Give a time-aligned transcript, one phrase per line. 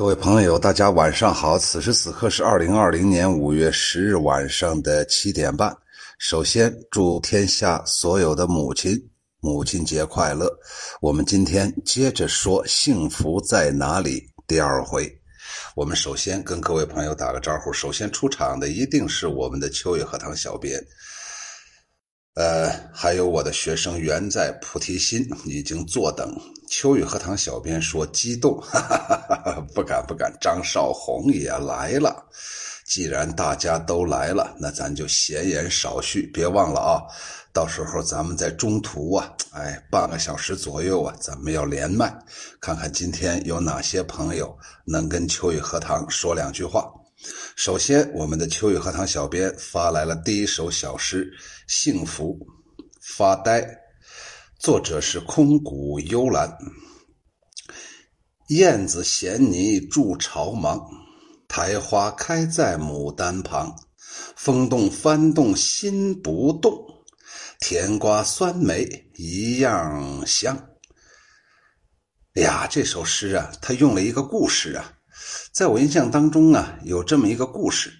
[0.00, 1.58] 各位朋友，大家晚上好！
[1.58, 5.76] 此时此刻是二零二零年五月十日晚上的七点半。
[6.18, 8.98] 首先，祝天下所有的母亲
[9.40, 10.50] 母亲节快乐。
[11.02, 15.06] 我们今天接着说“幸福在哪里”第二回。
[15.74, 17.70] 我们首先跟各位朋友打个招呼。
[17.70, 20.82] 首先出场的一定是我们的秋月荷塘小编。
[22.40, 26.34] 呃，还有我的学生缘在菩提心已经坐等。
[26.70, 28.96] 秋雨荷塘小编说激动，哈哈
[29.28, 30.34] 哈哈不敢不敢。
[30.40, 32.24] 张少红也来了，
[32.86, 36.22] 既然大家都来了，那咱就闲言少叙。
[36.28, 37.04] 别忘了啊，
[37.52, 42.10] 到时候咱们在中途啊，哎，半个小时左右啊，咱们要连麦，
[42.58, 46.90] 看看今天有哪些朋友能跟秋雨荷塘说两句话。
[47.56, 51.26] 首先，我们的秋雨荷塘小编发来了第一首小诗
[51.66, 52.38] 《幸福
[53.02, 53.60] 发呆》，
[54.58, 56.50] 作者是空谷幽兰。
[58.48, 60.80] 燕子衔泥筑巢忙，
[61.46, 63.76] 苔花开在牡丹旁。
[64.34, 66.72] 风动翻动心不动，
[67.60, 70.56] 甜瓜酸梅一样香。
[72.34, 74.94] 哎呀，这首诗啊，他用了一个故事啊。
[75.52, 77.92] 在我印象当中啊，有这么一个故事，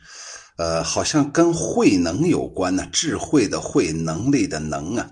[0.56, 2.87] 呃，好像跟慧能有关呢。
[2.92, 5.11] 智慧的慧，能力的能啊，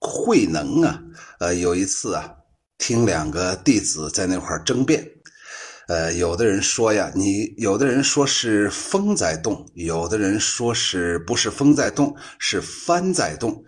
[0.00, 1.00] 慧能啊，
[1.40, 2.30] 呃，有一次啊，
[2.78, 5.06] 听两个弟子在那块争辩，
[5.88, 13.64] 呃，有的人说呀，你有的人说是风在动，有的人说是不是风在动，是帆在动。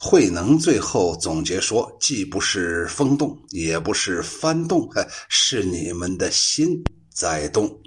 [0.00, 4.86] 慧能最后总结说，既不是风动，也不是帆动，
[5.30, 6.82] 是你们的心。
[7.14, 7.80] 在动，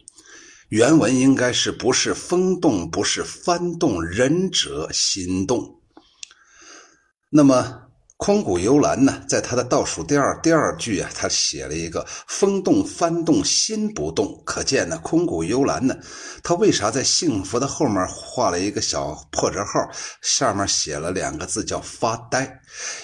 [0.69, 5.81] 原文应该是不是风动，不是翻动，仁者心动。
[7.29, 7.83] 那么
[8.15, 15.95] 空谷幽兰呢，在他的倒数第二第二句啊，他写了一个风动翻动心不动，可见呢，空谷幽兰呢，
[16.41, 19.87] 他为啥在幸福的后面画了一个小破折号，
[20.21, 22.59] 下面写了两个字叫发呆。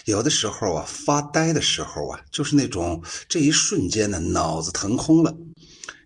[0.05, 5.35] 有的时候啊，发呆的时候啊，就是那种这一瞬间呢，脑子腾空了。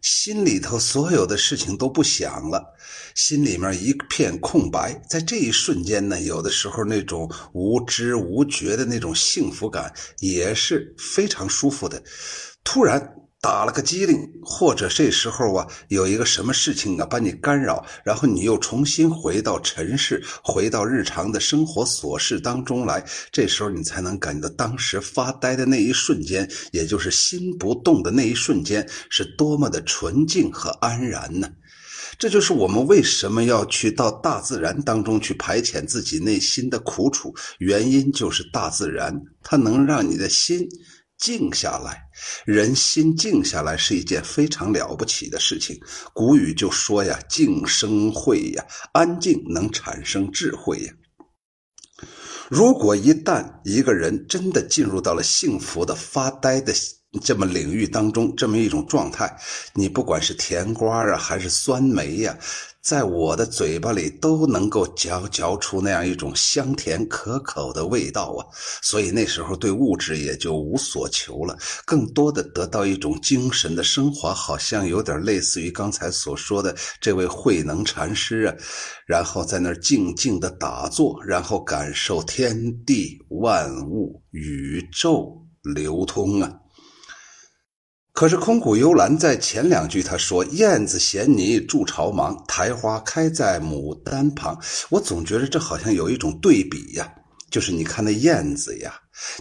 [0.02, 2.74] 心里头所有的事情都不想了，
[3.16, 5.02] 心里面一片空白。
[5.10, 12.02] 在这一瞬间呢，有的时候那种无知无觉的那种幸福感也是非常舒服的。
[12.64, 13.16] 突然。
[13.40, 31.48] 打了个机灵，或者这时候啊，有一个什么事情啊把你干扰，然后你又重新回到尘世，回到日常的生活琐事当中来，这时候你才能感觉到当时发呆的那一瞬间，也就是心不动的那一瞬间，是多么的纯净和安然呢？
[32.18, 40.68] 这就是我们为什么要去到大自然当中去排遣自己内心的苦楚，原因就是大自然它能让你的心。
[41.18, 42.04] 静下来，
[42.46, 45.80] 人心静下来是一件非常了不起的事情。
[46.14, 50.94] 古语就说呀：“静生慧呀，安静能产生智慧呀。”
[52.50, 56.74] 如果一旦一个人真的进入到了幸福的发呆的
[57.20, 59.36] 这么领域当中，这么一种状态，
[59.74, 62.38] 你不管是甜瓜啊，还是酸梅呀。
[62.80, 68.48] 在我的嘴巴里都能够嚼嚼出那样一种香甜可口的味道啊！
[68.82, 78.56] 所以那时候对物质也就无所求了，更多的得到一种精神的升华，好像有点类似于刚才所说的这位慧能禅师啊，
[79.06, 85.46] 然后在那儿静静的打坐，然后感受天地万物、宇宙
[85.76, 86.50] 流通啊。
[88.18, 97.08] 可是空谷幽兰在前两句他说：“燕子衔泥筑巢忙，苔花开在牡丹旁。”我总觉得这好像有一种对比呀，
[97.52, 98.92] 就是你看那燕子呀，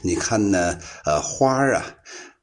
[0.03, 1.87] 你看那呃花儿啊，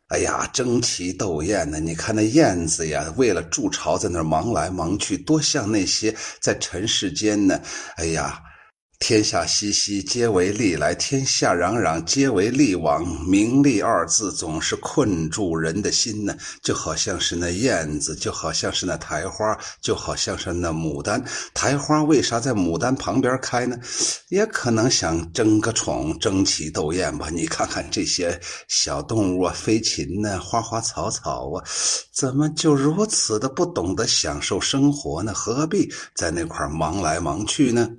[0.07, 1.79] 哎呀争奇斗艳的。
[1.79, 7.61] 你看那燕子呀，为了筑巢在那儿忙来忙去，多像那些在尘世间呢，
[7.97, 8.41] 哎呀。
[9.05, 13.05] 天下熙熙，皆为利来；天下攘攘，皆为利往。
[13.27, 21.21] 名利二字总是困住人的心呢，就好像是那燕子，就好像是那苔花，就好像是那牡丹。
[21.53, 23.77] 苔花为啥在牡丹旁边开呢？
[24.29, 27.27] 也可能想争个宠，争奇斗艳吧。
[27.29, 28.39] 你看看这些
[28.69, 31.61] 小动物啊，飞禽呢，花花草草啊，
[32.13, 35.33] 怎么就如此的不懂得享受生活呢？
[35.33, 37.89] 何必在那块忙来忙去呢？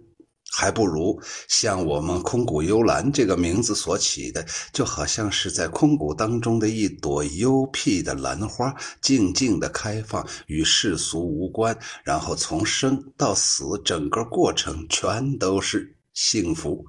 [0.57, 16.85] 还不如像我们空谷幽兰这个名字所起的，就好像是在空谷当中的一朵幽僻的兰花，静静的开放，与世俗无关，然后从生到死，整个过程全都是幸福。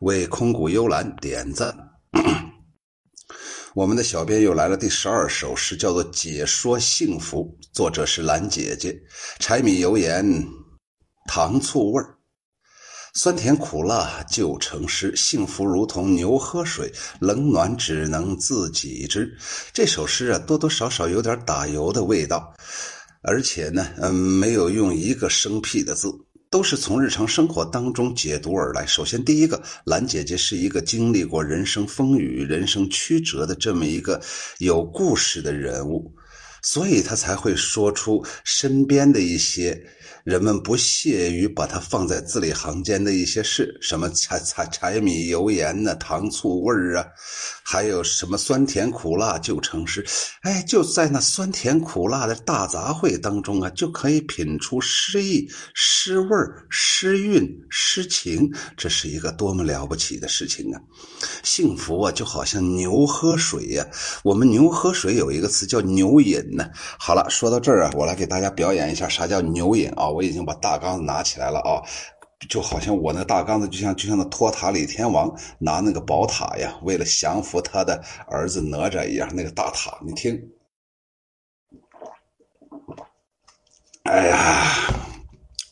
[0.00, 1.76] 为空谷幽兰点赞。
[3.74, 8.96] 我们的小编又来了，第十二首诗叫做《解说幸福》，作者是兰姐姐。
[9.38, 10.24] 柴米油盐，
[11.28, 12.17] 糖醋味儿，
[13.20, 15.12] 酸甜苦辣就成诗。
[15.16, 16.88] 幸福如同牛喝水，
[17.18, 19.36] 冷暖只能自己知。
[19.72, 22.54] 这首诗啊，多多少少有点打油的味道，
[23.22, 26.08] 而且呢，嗯，没有用一个生僻的字。
[26.48, 28.86] 都是从日常生活当中解读而来。
[28.86, 34.22] 首先，第一个，兰姐姐是一个经历过人生风雨、人生曲折的这么一个
[34.58, 36.14] 有故事的人物，
[36.62, 39.76] 所以她才会说出身边的一些。
[40.28, 47.06] 人们不屑于把它放在字里行间的一些事，什么柴柴柴米油盐呢，糖醋味儿啊，
[47.64, 50.04] 还有什么酸甜苦辣就成诗。
[50.42, 56.28] 哎，就在那酸甜苦辣的大杂烩当中啊，就可以品出诗意、诗味
[56.68, 58.52] 诗韵、诗情。
[58.76, 60.78] 这是一个多么了不起的事情啊！
[61.42, 63.86] 幸福啊，就好像牛喝水呀。
[64.22, 66.68] 我们牛喝水有一个词叫牛饮呢。
[66.98, 70.17] 好了，说到这儿啊，我来给大家表演一下啥叫牛饮啊。
[70.18, 71.78] 我已经把大缸子拿起来了啊，
[72.48, 80.50] 就好像我那大缸子就像就像那托塔李天王拿那个宝塔呀，为了降服他的儿子哪吒一样，那个大塔，你听，
[84.02, 85.07] 哎呀。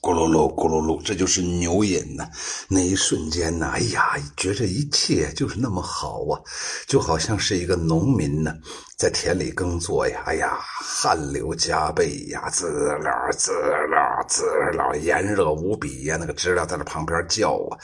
[0.06, 2.28] 咕噜噜，咕噜噜，这就是牛饮呐！
[2.68, 6.38] 那一瞬间呐，哎呀，觉着一切就是那么好啊，
[6.86, 8.54] 就好像是一个农民呢，
[8.96, 12.68] 在田里耕作呀，哎呀，汗流浃背呀，滋
[13.02, 13.50] 啦滋
[13.90, 14.44] 啦滋
[14.76, 17.74] 啦，炎热无比呀，那个知了在那旁边叫啊，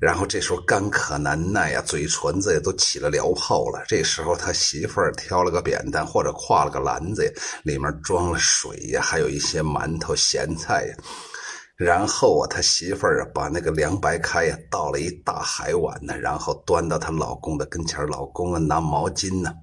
[0.00, 3.84] 然后这时候干渴难耐呀，嘴唇子也都起了燎泡了。
[3.86, 7.30] 这时候他媳妇儿挑了个扁担或者挎了个篮子呀，
[7.62, 10.96] 里面装了水呀，还有一些馒头、咸菜呀。
[11.78, 19.54] 然后啊，他媳妇儿啊，把那个凉白开呀倒了一大海碗呢，然后端到她老公的跟前老公啊，拿毛巾呢。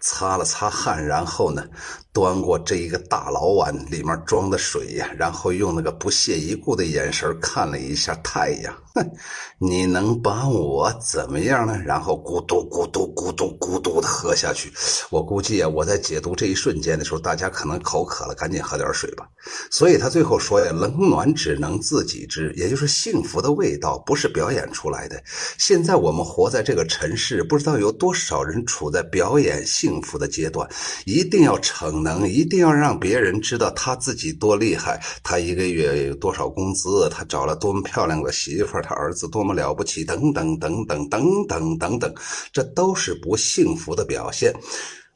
[0.00, 1.64] 擦了擦汗，然后呢，
[2.12, 9.10] 端过这一个大老碗，里面装的水呀，然后用那个不屑一顾的眼神看了一下太阳，哼，
[9.58, 11.78] 你能把我怎么样呢？
[11.86, 14.70] 然后咕嘟咕嘟咕嘟咕嘟的喝下去。
[15.10, 19.26] 我估计啊，我在解读这一瞬间的时候，大家可能口渴了，赶紧喝点水吧。
[19.70, 25.20] 所以他最后说呀，冷暖只能自己知，也就是幸福的味道不是表演出来的。
[25.56, 29.62] 现在我们活在这个尘世，不知道有多少人处在表演。
[29.64, 30.68] 幸福的阶段，
[31.06, 31.58] 一定要
[32.02, 35.00] 能，一定要让别人知道他自己多厉害。
[35.22, 37.08] 他一个月有多少工资？
[37.10, 38.82] 他找了多么漂亮的媳妇儿？
[38.82, 40.04] 他儿子多么了不起？
[40.04, 42.14] 等等等等等等等等，
[42.52, 44.52] 这都是不幸福的表现。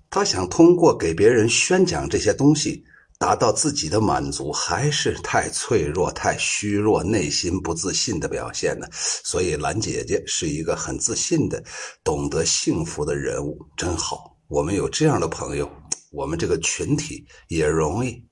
[0.08, 2.82] 他想通过给别人宣讲这些东西，
[3.18, 8.86] 达到自己的满足，还是太脆弱、太虚弱、内心不自信的表现呢？
[8.92, 11.62] 所以，兰姐姐是一个很自信的、
[12.04, 14.36] 懂得幸福的人物，真好。
[14.48, 15.68] 我们有这样的朋友，
[16.16, 18.24] 我们这个群体也容易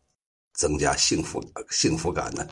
[0.54, 1.38] 增加幸福
[1.70, 2.48] 幸福感呢。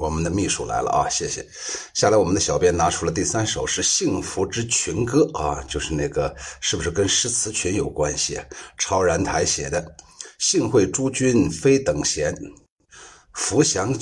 [0.00, 1.46] 我们的秘书来了啊，谢谢。
[1.92, 8.40] 下来，我们的小编拿出了第三首是《幸福之群歌》啊，就是那个是不是跟诗词群有关系？
[8.78, 9.94] 超然台写的
[10.40, 12.34] “幸会诸君非等闲”。
[13.36, 13.94] 福祥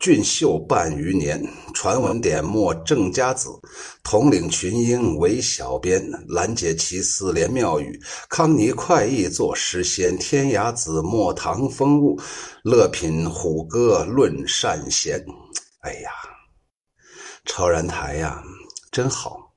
[0.00, 3.50] 俊秀半余年，传闻点墨郑家子，
[4.02, 8.00] 统领群英为小编，拦截奇思连妙语，
[8.30, 12.18] 康尼快意作诗仙，天涯子墨唐风物，
[12.64, 15.22] 乐品虎歌论善贤。
[15.82, 16.10] 哎呀，
[17.44, 18.42] 超然台呀，
[18.90, 19.47] 真好。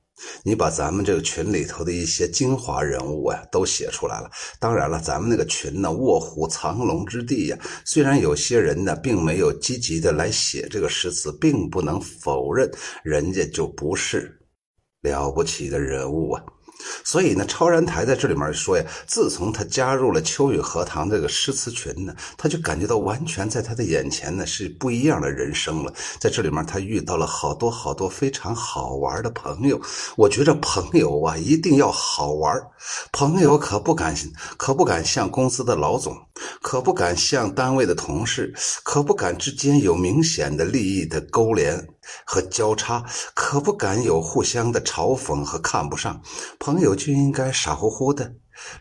[0.42, 4.30] 你把咱们这个群里头的一些精华人物啊，都写出来了。
[4.58, 7.58] 当然了，咱们那个群呢，卧虎藏龙之地呀。
[7.84, 12.70] 虽然有些人呢，并没有积极的来写这个诗词，并不能否认
[13.02, 14.38] 人家就不是
[15.00, 16.42] 了不起的人物啊。
[17.04, 25.92] 所以呢，超然台在这里面说呀，自从他加入了秋雨荷塘这个诗词群呢，他就感觉到完全在他的眼前呢是不一样的人生了。
[26.18, 29.80] 在这里面，他遇到了好多好多非常好玩的朋友。
[30.16, 32.60] 我觉着朋友啊，一定要好玩。
[33.12, 34.14] 朋友可不敢，
[34.56, 36.16] 可不敢像公司的老总，
[36.60, 41.86] 可不敢像单位的同事，可不敢之间有明显的利益的勾连。
[42.24, 43.04] 和交叉，
[43.34, 46.20] 可不敢有互相的嘲讽和看不上。
[46.58, 48.34] 朋友就应该傻乎乎的、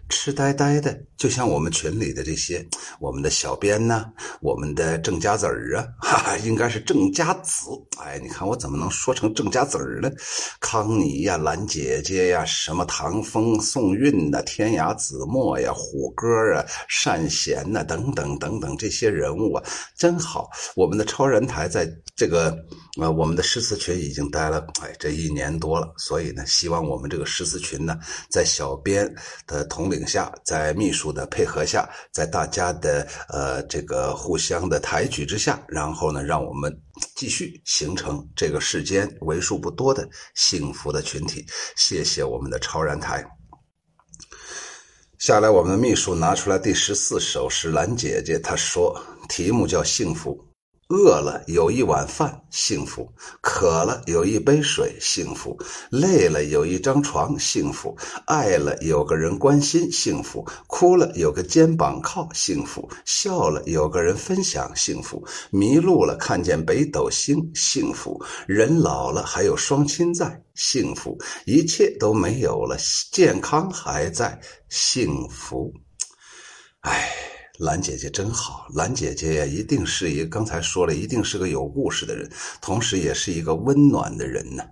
[0.09, 2.65] 痴呆呆的，就像我们群里的这些，
[2.99, 4.05] 我们的小编呢，
[4.41, 7.69] 我们的郑家子儿啊， 哈哈，应该是郑家子。
[7.99, 10.11] 哎，你看我怎么能说成郑家子儿呢？
[10.59, 16.65] 康妮呀，兰姐姐呀，什么唐风、宋韵呐，天涯子墨呀，虎哥啊，
[17.03, 19.63] 单贤呐，等等等等这些人物啊，
[19.97, 20.49] 真好。
[20.75, 21.85] 我们的超人台在
[22.15, 22.57] 这个
[22.99, 27.97] 呃，我们的诗词群已经待了哎这一年多了，所以呢，希望我们这个诗词群呢，
[28.29, 29.13] 在小编
[29.45, 36.75] 的统领下，在秘书的配合下，在大家的呃这个互相的抬举之下，然后呢，让我们
[37.15, 41.45] 继续形成这个世间为数不多的幸福的群体。
[41.75, 43.25] 谢谢我们的超然台。
[45.19, 48.99] 下来，我们的秘书拿出来第十四首诗，兰姐姐她说，
[49.29, 50.50] 题目叫幸福。
[50.91, 53.07] 饿了有一碗饭，幸福；
[53.39, 55.55] 渴了有一杯水，幸福；
[55.89, 57.95] 累了有一张床，幸福；
[58.25, 72.77] 爱了有个人关心，幸福；哭了有个肩膀靠，幸福；笑了有个人分享，幸福；迷路了看见北斗星，幸福；人老了还有双亲在，幸福；一切都没有了，
[73.13, 75.73] 健康还在，幸福。
[76.81, 77.40] 哎。
[77.61, 82.27] 兰姐姐真好，兰姐姐，一定是一刚才说了，一定是个有故事的人，
[82.59, 84.63] 同时也是一个温暖的人呢。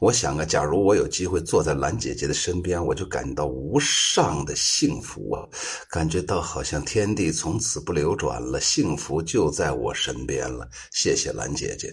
[0.00, 5.48] 我想啊，假如我有机会坐在兰姐姐的身边，我就感到无上的幸福啊，
[5.88, 10.68] 感觉到好像天地从此不流转了，幸福就在我身边了。
[10.92, 11.90] 谢谢兰姐姐，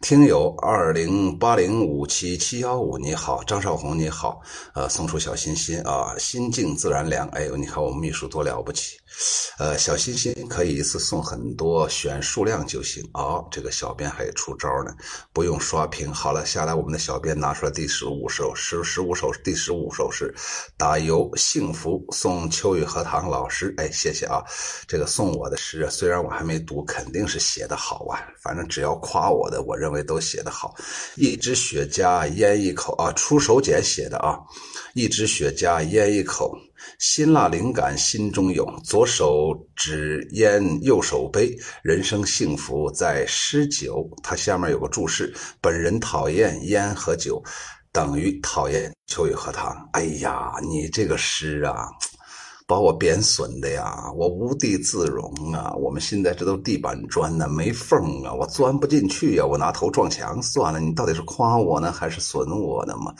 [0.00, 4.40] 听友二零八零五七七幺五，你好，张少红你好，
[4.74, 7.28] 呃，送出小心心啊，心静自然凉。
[7.28, 8.96] 哎呦，你看我们秘书多了不起。
[9.58, 13.02] 呃，小心心可以一次送很多，选数量就行。
[13.14, 14.94] 哦，这个小编还出招呢，
[15.32, 16.12] 不用刷屏。
[16.12, 20.34] 好了，下来我们的小编拿出来第十五首十，十五首第十五首诗，
[20.76, 23.74] 打油幸福送秋雨荷塘老师。
[23.78, 24.44] 哎，谢谢啊，
[24.86, 28.20] 这个送我的诗，虽然我还没读，肯定是写的好啊。
[28.42, 30.74] 反正只要夸我的，我认为都写得好。
[31.16, 34.38] 一支雪茄烟一口啊，出手简写的啊，
[34.92, 36.54] 一支雪茄烟一口。
[36.98, 44.08] 辛辣灵感心中涌，左手指烟，右手杯，人生幸福在诗酒。
[44.22, 47.42] 它下面有个注释：本人讨厌烟和酒，
[47.92, 49.88] 等于讨厌秋雨荷塘。
[49.92, 51.88] 哎呀，你这个诗啊！
[52.68, 55.72] 把我贬损的呀，我无地自容啊！
[55.76, 59.46] 我们现在这都地板砖呢，没缝啊，我钻不进去呀！
[59.46, 60.80] 我拿头撞墙算了。
[60.80, 63.14] 你到底是夸我呢，还是损我呢嘛？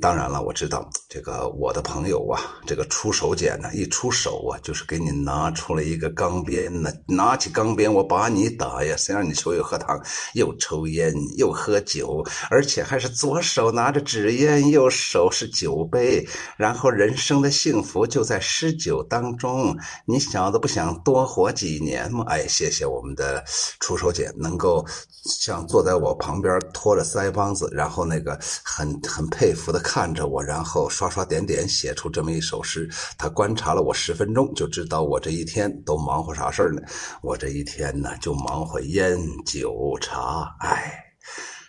[0.00, 8.96] 当然了，我知道这个我的朋友啊，这个出手锏呢，一出手啊，就是给你拿出了一个钢鞭呢，拿起钢鞭我把你打呀！
[8.96, 9.96] 谁让你秋雨荷糖
[10.34, 16.26] 又抽烟又喝酒，而且还是左手拿着纸烟，右手是酒杯，
[16.56, 18.87] 然后人生的幸福就在诗酒。
[18.88, 19.76] 酒当中，
[20.06, 22.24] 你小子不想多活几年吗？
[22.26, 23.44] 哎，谢谢我们的
[23.80, 24.82] 出手姐，能够
[25.24, 32.88] 像坐在我旁边托着腮帮子，然后那个很很佩服的看着我，然后刷刷点点写出这么一首诗。
[33.18, 36.80] 他观察了我十分钟，就知道我这一天都忙活啥事儿呢？
[37.20, 41.07] 我这一天呢，就忙活烟酒茶，哎。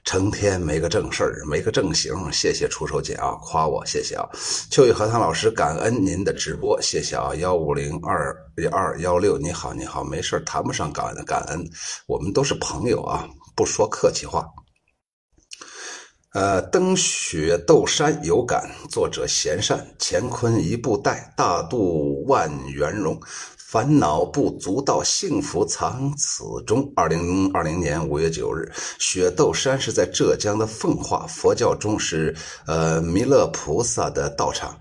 [0.10, 2.12] 成天没个正事儿，没个正形。
[2.34, 4.28] 谢谢出手姐啊，夸我，谢谢啊。
[4.72, 7.36] 秋雨荷塘老师，感恩您的直播，谢谢啊。
[7.36, 8.36] 幺五零二
[8.72, 11.63] 二幺六，你好，你好，没事谈不上感恩，感恩，
[12.08, 14.44] 我们都是朋友啊，不说客气话。
[16.34, 23.16] 呃，登雪斗山有感，作者闲善，乾坤一步带，大度万圆融。
[23.72, 26.92] 烦恼不足道，幸福藏此中。
[26.96, 32.36] 二零二零年五月九日，雪窦山是在浙江的奉化，佛教中是
[32.66, 34.76] 呃弥勒菩萨的道场。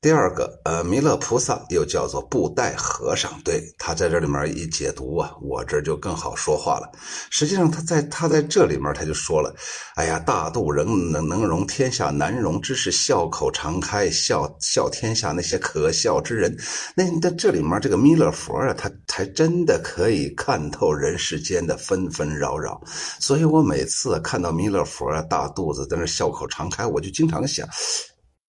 [0.00, 6.88] 第二个，呃，弥勒菩萨又叫做布袋和尚，对他在这里面一解读啊，我这就更好说话了。
[7.30, 9.52] 实际上，他在他在这里面他就说了，
[9.96, 16.56] 哎呀，大度仍能能容天下难容之事，笑口常开，笑笑天下那些可笑之人。
[16.94, 22.80] 那在这里面，这个弥勒佛啊，他才真的可以看透人世间的纷纷扰扰。
[23.18, 27.66] 所以我每次看到弥勒佛啊，大肚子在那笑口常开，我就经常想。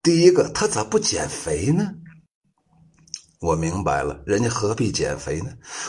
[0.03, 1.89] 第一个，他咋不减肥呢？
[3.43, 5.47] 我明白了，人家何必减肥呢？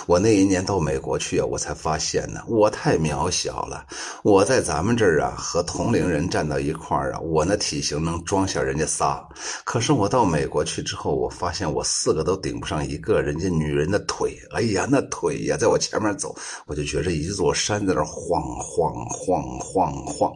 [0.08, 3.86] 我那一年到美国去啊，我才发现呢，我太渺小了。
[4.24, 9.24] 我在咱们这儿啊，和同龄人站到一块儿啊，我那体型能装下人家仨。
[9.62, 14.36] 可是我到美国去之后，我发现我四个都顶不上一个人家女人的腿。
[14.50, 16.34] 哎呀，那腿呀，在我前面走，
[16.66, 20.32] 我就觉着一座山在那晃晃晃晃晃。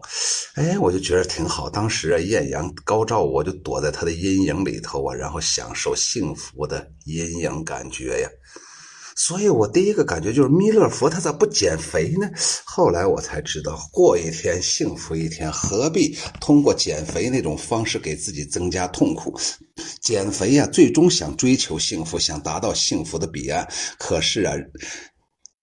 [0.55, 1.69] 哎，我就觉着挺好。
[1.69, 6.89] 当时啊，艳阳高照，我就躲在他的阴影里头啊，然后享受幸福的。
[7.09, 8.29] 阴影感觉呀，
[9.17, 12.31] 所以我第一个感觉就是弥勒佛他咋不减肥呢？
[12.65, 19.37] 后来我才知道，过一天幸福一天，何必通过减肥那种方式给自己增加痛苦？
[20.01, 23.67] 减肥呀，最终想追求幸福，想达到幸福的彼岸。
[23.99, 24.55] 可是啊，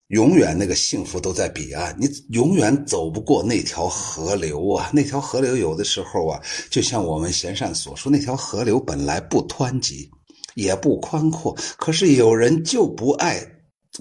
[0.10, 4.92] 永远那个幸福都在彼岸，你永远走不过那条河流啊！
[4.94, 10.10] 那条河流有的时候啊，就像我们贤善所说，那条河流本来不湍急。
[10.56, 13.40] 也不宽阔，可是有人就不爱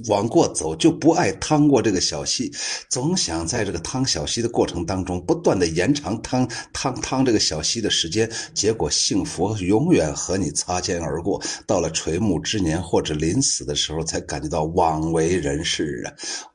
[0.08, 2.50] 往过走，就不爱趟过这个小溪，
[2.88, 11.40] 总想在这个趟小溪的过程当中不断的延长趟趟趟这个小溪的时间，结果幸福永远和你擦肩而过。
[11.64, 16.10] 到了垂暮之年或者临死的时候，才感觉到枉为人世啊，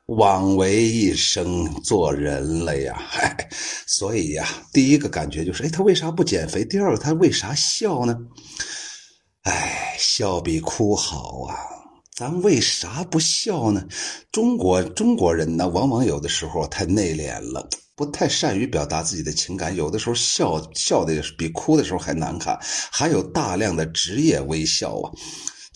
[0.06, 2.94] 枉为一生做人了呀！
[3.08, 3.48] 嗨，
[3.86, 6.62] 所以呀，第一个感觉就是，哎，他为啥不减肥？
[6.62, 8.14] 第二个，他为啥笑呢？
[9.42, 11.56] 哎，笑比哭好啊！
[12.14, 13.82] 咱为啥不笑呢？
[14.30, 22.58] 中国中国人呢，往往有的时候太内敛了，不太善于表达自己的情感，有的时候笑笑的比哭的时候还难看，
[22.92, 25.10] 还有大量的职业微笑啊。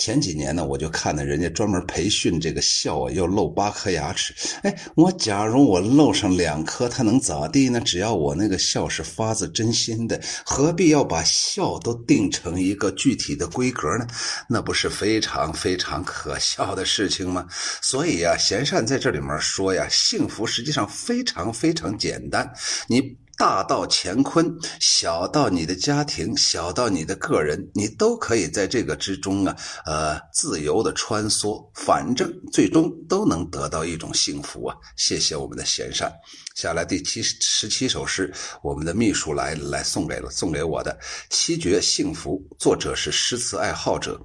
[0.05, 4.35] 前几年呢，我就看到人家专门培训这个笑啊，要露八颗牙齿。
[4.61, 7.81] 哎，我假如我露上两颗，他能咋地呢？
[7.81, 14.07] 只要我那个笑是发自真心的，何必要把笑都定成一个具体的规格呢？
[14.47, 17.47] 那不是非常非常可笑的事情吗？
[17.81, 22.53] 所以呀，贤善在这里面说呀，幸福实际上非常非常简单，
[22.89, 23.17] 你。
[23.37, 34.77] 大到乾坤，小到你的家庭，小到你的个人，你都可以在这个之中啊，呃，自由的穿梭，反正最终都能得到一种幸福啊！
[34.97, 36.13] 谢谢我们的贤善。
[36.55, 40.97] 下来第七十七首诗，我们的秘书来来送给了送给我的
[41.29, 44.21] 七绝幸福，作者是诗词爱好者。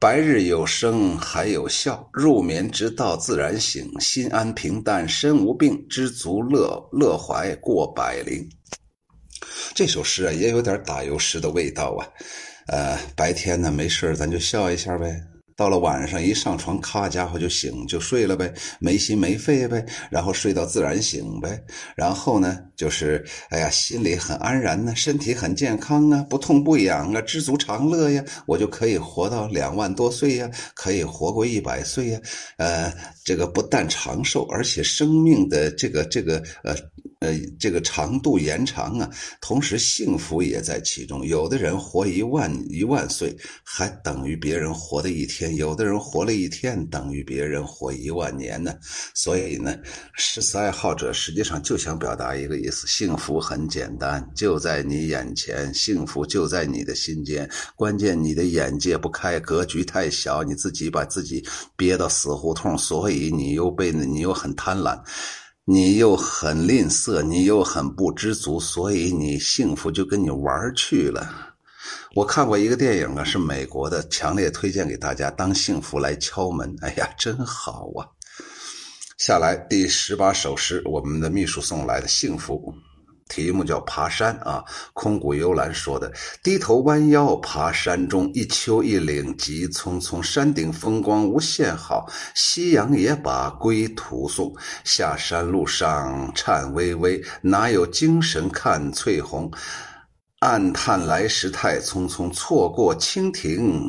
[0.00, 3.86] 白日有声还有笑，入眠之道自然醒。
[4.00, 8.48] 心安平淡身无病，知足乐乐怀过百龄。
[9.74, 12.08] 这首诗啊，也有点打油诗的味道啊。
[12.68, 15.20] 呃，白天呢没事咱就笑一下呗。
[15.60, 21.62] 到了晚上一上床，咔家伙就醒就睡了呗，没心没肺呗，然后睡到自然醒呗。
[21.94, 32.20] 然后呢，就是哎呀，心里很安然呢，身体很健康啊，不痛不痒啊，知足常乐呀，我就可以活到两万多岁呀，可以活过一百岁呀。
[32.56, 32.90] 呃，
[33.22, 36.74] 这个不但长寿，而且生命的这个这个呃。
[37.20, 39.10] 呃，这个长度延长啊，
[39.42, 41.22] 同时幸福也在其中。
[41.22, 48.74] 有的人活一万一万岁，还等于别人活的一天；有的人活了一天，等于别人活一万年呢。
[49.12, 49.76] 所以呢，
[50.14, 57.46] 诗词爱好者实际上就想表达一个意思：幸福很简单，就在你眼前，幸福就在你的心间。
[57.76, 64.98] 关键你的眼界不开，格局太小，你自己把自己憋到死胡同，所以你又被你又很贪婪。
[65.64, 71.54] 你又很吝啬，你又很不知足，所以你幸福就跟你玩去了。
[72.14, 75.30] 我看过一个电影啊，是美国的，强烈推荐给大家。
[75.30, 78.08] 当幸福来敲门，哎呀，真好啊！
[79.18, 82.74] 下来第十八首诗，我们的秘书送来的幸福。
[83.30, 84.62] 题目叫爬山啊，
[84.92, 86.12] 空谷幽兰说的。
[86.42, 94.52] 低头弯腰爬山中，一丘一岭急匆匆，山顶风光无限好，夕阳也把归途送。
[94.84, 99.48] 下山路上颤巍巍，哪有精神看翠红？
[100.40, 103.88] 暗叹来时太匆匆，错过蜻蜓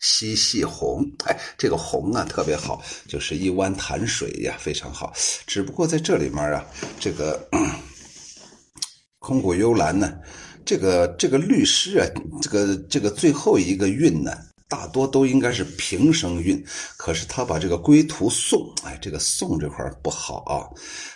[0.00, 1.02] 嬉戏红。
[1.24, 5.12] 哎，这个红啊特别好，就是一湾潭水呀，非常好。
[5.46, 6.62] 只不过在这里面啊，
[7.00, 7.48] 这个。
[9.26, 10.16] 空谷幽兰呢？
[10.64, 12.06] 这个这个律诗啊，
[12.40, 14.30] 这个这个最后一个韵呢，
[14.68, 16.64] 大多都应该是平声韵。
[16.96, 20.62] 可是他把这个归途送，哎，这个送这块不好啊。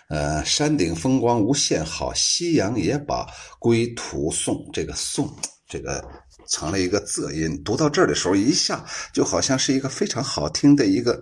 [0.09, 3.25] 呃，山顶风光无限好，夕阳也把
[3.61, 4.69] 归途送。
[4.73, 5.33] 这个送，
[5.69, 6.05] 这个
[6.49, 7.63] 成了一个仄音。
[7.63, 11.17] 读到这儿的时候，一下就好像是一个非常好听的一个。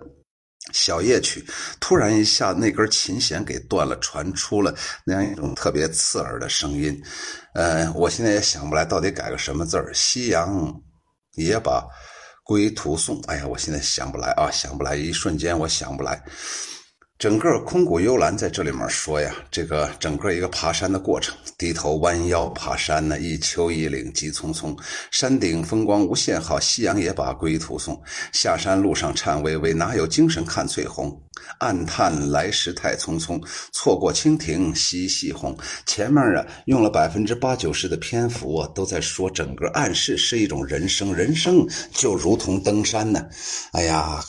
[0.71, 1.45] 小夜曲，
[1.79, 4.73] 突然一下，那根琴弦给断了，传出了
[5.05, 7.01] 那样一种特别刺耳的声音。
[7.53, 9.91] 呃，我现在也想不来到底改个什么字儿。
[9.93, 10.73] 夕阳
[11.33, 11.85] 也把
[12.43, 13.21] 归途送。
[13.27, 16.23] 哎呀，我现在想不来啊，想不来，一瞬间我想不来。
[17.19, 24.73] 整个空谷幽兰在这里面说呀，这个整个一个爬山的过程，低头弯腰爬山呢，一丘一岭急匆匆，
[25.11, 28.01] 山顶风光无限好，夕阳也把归途送。
[28.31, 31.21] 下山路上颤巍巍，哪有精神看翠红？
[31.57, 35.57] 暗叹来时太匆匆，错过蜻蜓嬉戏红。
[35.85, 43.27] 前面啊，用了百分之八九十的篇幅啊都在说整个暗示是一种人生，人生就如同登山呢。
[43.73, 44.23] 哎呀。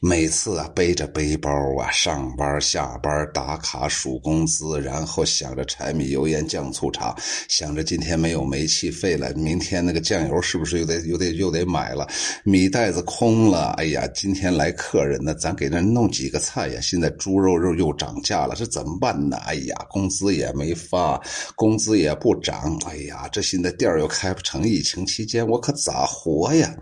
[0.00, 7.16] 每次啊，背着背包啊，上班下班打卡数工资，然后想着柴米油盐酱醋茶，
[7.48, 12.06] 想着今天没有煤气费了，明天那个酱油是不是又得又得又得买了？
[12.44, 16.80] 米袋子空了，哎呀，今天来客人呢，咱给那弄几个菜呀？
[16.80, 19.36] 现在猪肉肉又涨价了，这怎么办呢？
[19.38, 21.20] 哎呀，工资也没发，
[21.56, 26.72] 工资也不涨，哎呀，这现在店又开不成，疫情期间我可咋活呀？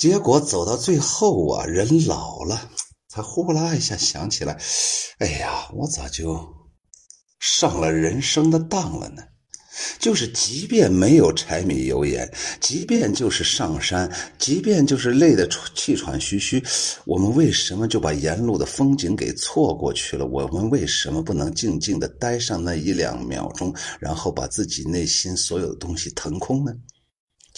[0.00, 2.70] 结果走到最后啊，人老了，
[3.10, 4.58] 才呼啦一下想起来，
[5.18, 6.42] 哎呀，我咋就
[7.38, 9.22] 上了人生的当了呢？
[9.98, 12.26] 就是即便没有柴米油盐，
[12.62, 16.64] 即便就是上山，即便就是累得气喘吁吁，
[17.04, 20.24] 我们为什么就把沿路的风景给错过去了？
[20.24, 26.72] 我们为什么不能静静的待上那一两秒钟，然后把自己内心所有的东西腾空呢？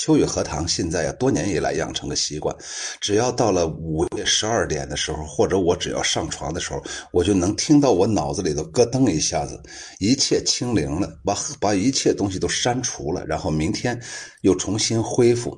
[0.02, 2.52] 秋雨荷塘现在呀，多年以来养成个习惯，
[3.00, 9.62] 只要到了午夜十二点的时候，或者我只要上床的时候，我就能听到我脑子里头咯噔一下子，
[10.00, 13.96] 一切清零了，把把一切东西都删除了，然后明天
[14.40, 15.56] 又重新恢复，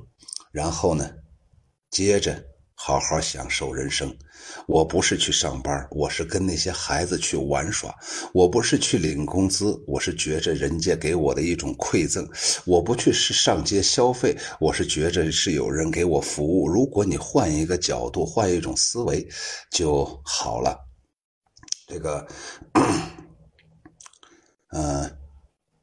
[0.51, 1.09] 然后呢，
[1.89, 2.54] 接着。
[2.77, 4.15] 好好享受人生，
[4.67, 7.89] 我不是去上班，我是跟那些孩子去玩耍；
[8.33, 12.23] 我不是去领工资，我是觉着人家给我的一种馈赠；
[12.65, 16.67] 我不去是上街消费，我是觉着是有人给我服务。
[16.67, 19.25] 如果你换一个角度，换一种思维，
[19.71, 20.77] 就好了。
[21.87, 22.27] 这个，
[24.73, 25.17] 嗯，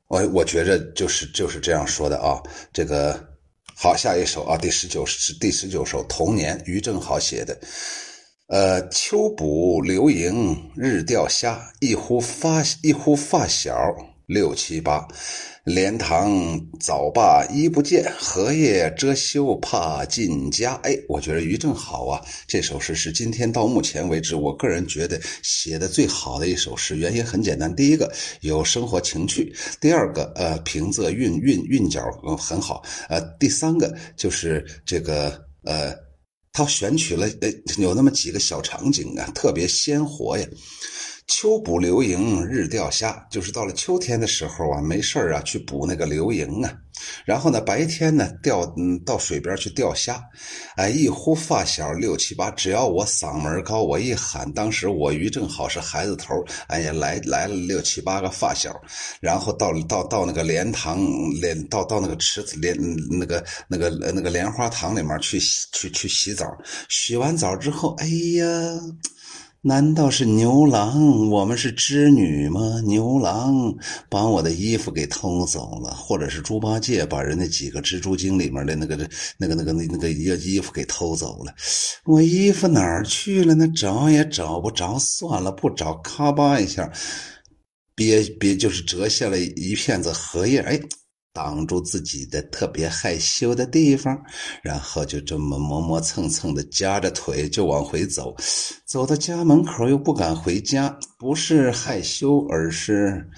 [0.09, 2.41] 我我觉着就是就是这样说的啊，
[2.73, 3.32] 这个。
[3.75, 7.59] 好，下一首啊，第十九是第十九首《童年》，于正好写的。
[8.49, 13.75] 呃，秋捕流萤日钓虾，一呼发一呼发小
[14.33, 15.07] 六七八。
[15.65, 20.75] 莲塘早罢衣不见，荷叶遮羞怕进家。
[20.83, 26.97] 哎，我觉得于正好啊，这首诗是今天到目前为止我个人觉得写的最好的一首诗。
[26.97, 32.03] 原因很简单，第一个有生活情趣，第二个呃平仄韵韵韵脚
[32.37, 35.95] 很好，呃第三个就是这个呃，
[36.53, 40.45] 他选取了呃有那么几个小场景啊，特别鲜活呀。
[41.27, 46.73] 秋捕流萤日钓虾，就是到了秋天的时候啊，没事啊，去捕那个流萤啊。
[47.25, 50.23] 然后呢，白天呢，钓嗯到水边去钓虾。
[50.77, 56.35] 哎，一呼发小六七八，只要我嗓门高，我一喊，当时我鱼正好是孩子头，
[56.67, 58.79] 哎呀，来来了六七八个发小，
[59.21, 61.01] 然后到到到那个莲塘
[61.41, 62.77] 莲到到那个池子莲
[63.11, 66.47] 那个那个那个莲花塘里面去去去洗澡。
[66.89, 68.47] 洗完澡之后，哎呀。
[69.65, 71.31] 难道是牛郎？
[71.31, 72.81] 我们是织女吗？
[72.85, 73.73] 牛郎
[74.09, 78.97] 把我的衣服给偷走了，或者是猪八戒把人那几个蜘蛛精里面的那个、
[79.39, 81.55] 那个、那个、那那个衣衣服给偷走了？
[82.05, 83.55] 我衣服哪儿去了？
[83.55, 86.91] 那找也找不着，算了，不找，咔吧一下，
[87.95, 90.81] 别别，就是折下了一片子荷叶，哎。
[91.33, 94.21] 挡住自己的特别害羞的地方，
[94.63, 98.37] 然后就这么磨磨蹭蹭的夹着腿就往回走，
[98.85, 103.29] 走到家门口又不敢回家，不是害羞，而是。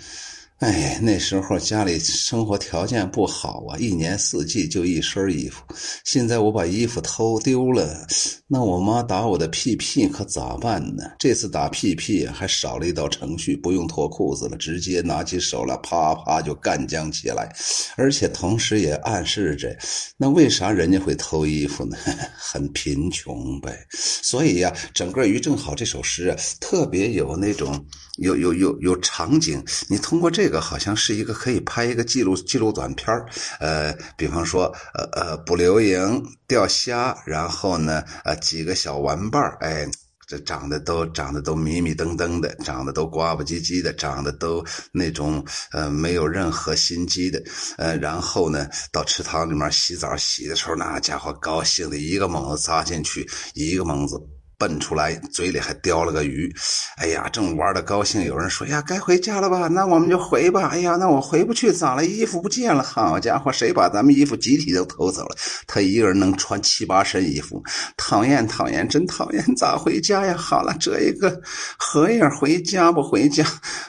[0.65, 5.63] 哎，那时候家里生活条件不好啊，一年四季就一身衣服。
[6.07, 8.07] 现在我把衣服偷丢了，
[8.47, 11.05] 那我妈打我的屁屁可咋办呢？
[11.19, 17.55] 这次打屁屁还少了一道程序，不用脱裤子了，直接拿起手来啪啪就干将起来，
[17.97, 19.77] 而且同时也暗示着，
[20.17, 21.95] 那为啥人家会偷衣服呢？
[22.39, 23.87] 很贫穷呗。
[23.93, 27.85] 所以呀，整个于正好这首诗啊，特别有那种。
[28.19, 33.13] 有有有有场景，你通过这个好像是一个可以拍一个记录记录短片
[33.59, 39.85] 呃，比方说呃呃捕流萤钓虾，然后呢呃几个小玩伴哎，
[40.29, 47.43] 这长得都长得都迷迷瞪瞪的，长得都呱唧唧的，长得都那种呃没有任何心机的，
[47.79, 54.17] 呃然后呢到池塘里面洗澡洗的时候，那家伙高兴的一个猛子扎进去，一个猛子。
[54.59, 56.53] 蹦出来，嘴里还叼了个鱼。
[56.97, 59.69] 哎呀，正玩的高兴，有人说：“呀，该回家了吧？
[59.69, 62.05] 那我们就回吧。”哎呀，那我回不去，咋了？
[62.05, 62.83] 衣服不见了。
[62.83, 65.37] 好家伙，谁把咱们衣服集体都偷走了？
[65.67, 67.63] 他一个人能穿七八身衣服，
[67.97, 69.45] 讨厌讨厌，真讨厌！
[69.57, 70.37] 咋回家呀？
[70.37, 71.41] 好了，这一个
[71.77, 73.45] 合影，回家不回家？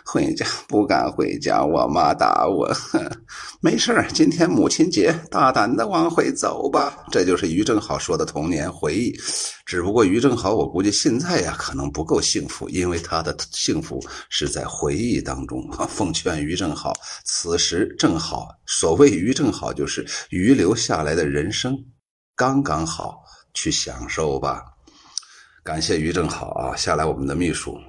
[0.05, 2.71] 回家不敢回家，我妈打我。
[3.61, 7.05] 没事今天母亲节，大胆的往回走吧。
[7.11, 9.15] 这就是于正好说的童年回忆。
[9.65, 15.69] 只不过于正好，我估计现在呀可能不够幸福，因为他的幸福是在回忆当中。
[15.87, 21.77] 奉劝于正好，此时正好，所谓于正好，就是余留下来的人生
[22.35, 24.63] 刚刚好，去享受吧。
[25.63, 27.79] 感谢于正好啊，下来我们的秘书，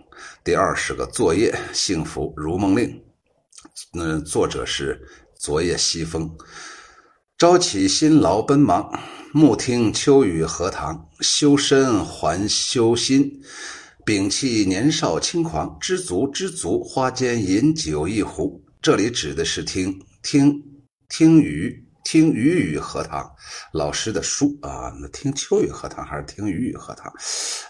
[0.42, 3.02] 第二十个作业，幸福如梦令。
[3.92, 5.00] 那作者是
[5.38, 6.30] 昨夜西风，
[7.36, 8.90] 朝起辛劳奔忙。
[9.36, 13.42] 暮听秋雨荷塘，修身还修心，
[14.06, 18.64] 摒弃年少轻狂，知足知足，花间饮酒一壶。
[18.80, 20.64] 这里指的是听听
[21.10, 21.85] 听雨。
[22.06, 23.28] 听雨雨荷塘
[23.72, 27.12] 老师的书啊，那听秋雨荷塘还是听雨雨荷塘？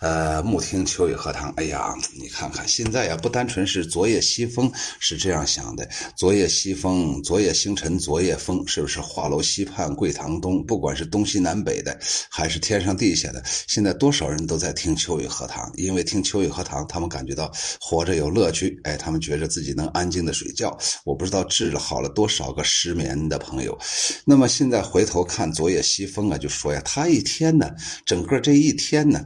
[0.02, 1.50] 呃，暮听秋雨荷塘。
[1.56, 4.70] 哎呀，你看看现在呀，不单纯是昨夜西风
[5.00, 10.62] 是这样想的，昨夜西风，昨夜星辰，昨夜风，是不是画楼西畔桂堂东？
[10.66, 18.78] 不管是东西南北的，还是天上地下的，现在多少人都在听秋雨荷塘，因为听秋雨荷塘，他们感觉到活着有乐趣。
[18.82, 20.76] 哎，他们觉着自己能安静的睡觉。
[21.06, 23.78] 我不知道治了好了多少个失眠的朋友。
[24.28, 27.70] 那么现在回头看昨夜西风啊，就说呀，他一天呢，
[28.04, 29.24] 整个这一天呢，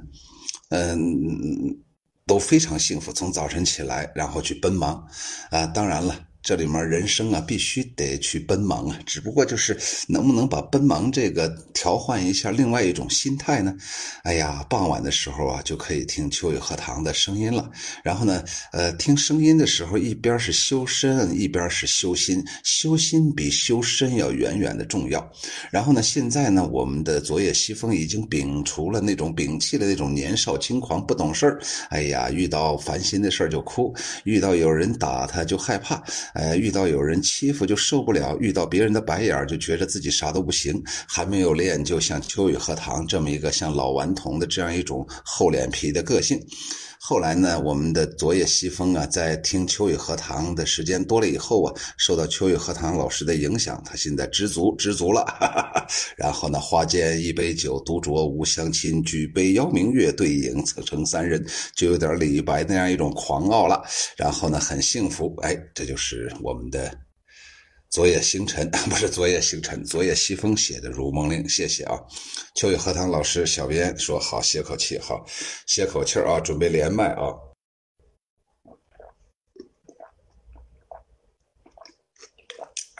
[0.68, 1.00] 嗯，
[2.26, 3.10] 都非常幸福。
[3.10, 5.02] 从早晨起来，然后去奔忙，
[5.50, 6.29] 啊，当然了。
[6.42, 13.76] 这里面人生啊，必须得去奔忙啊，只不过就是能不能把奔忙这个调换一下另外一种心态呢？
[14.22, 17.70] 哎呀，傍晚的时候啊，就可以听秋雨荷塘的声音了。
[18.02, 22.42] 然后呢，呃，听声音的时候，一边是修身，一边是修心。
[22.64, 25.30] 修心比修身要远远的重要。
[25.70, 31.60] 然后呢，现在呢，我们的昨夜西风已经摒除了那种摒弃了那种年少轻狂、不懂事儿。
[31.90, 36.02] 哎呀，遇到烦心的事儿就哭，遇到有人打他就害怕。
[36.34, 46.40] 呃，遇到有人欺负就受不了，遇到别人的白眼就觉得自己啥都不行，还没有练就像秋雨荷塘这么一个像老顽童的这样一种厚脸皮的个性。
[47.02, 55.24] 后来呢，我们的昨夜西风啊，在听秋雨荷塘的时间多了以后啊，受到秋雨荷塘老师的影响，他现在知足知足了。
[56.14, 61.42] 然后呢，花间一杯酒，独酌无相亲，举杯邀明月，对影自成三人，
[61.74, 63.82] 就有点李白那样一种狂傲了。
[64.14, 65.34] 然后呢，很幸福。
[65.40, 66.94] 哎，这就是我们的。
[67.90, 71.98] 昨夜星辰 不是昨夜星辰，昨夜西风写的《如梦令》，谢谢啊。
[72.54, 75.24] 秋雨荷塘老师，小编说好，歇口气，好，
[75.66, 77.34] 歇口气啊，准备连麦啊。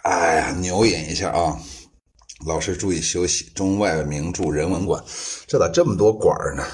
[0.03, 1.57] 哎呀，牛饮一下啊，
[2.45, 3.45] 老师注意休息。
[3.51, 5.05] 中外名著人文馆，
[5.47, 6.67] 这咋这么多馆儿呢？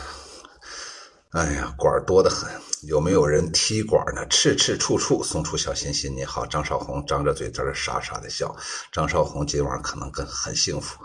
[1.33, 2.50] 哎呀，馆儿多得很。
[2.82, 4.26] 有没有人踢馆呢？
[4.28, 6.14] 赤赤处处送出小心心。
[6.14, 8.54] 你好，张少红，张着嘴在这傻傻的笑。
[8.92, 10.98] 张少红今晚可能更很幸福。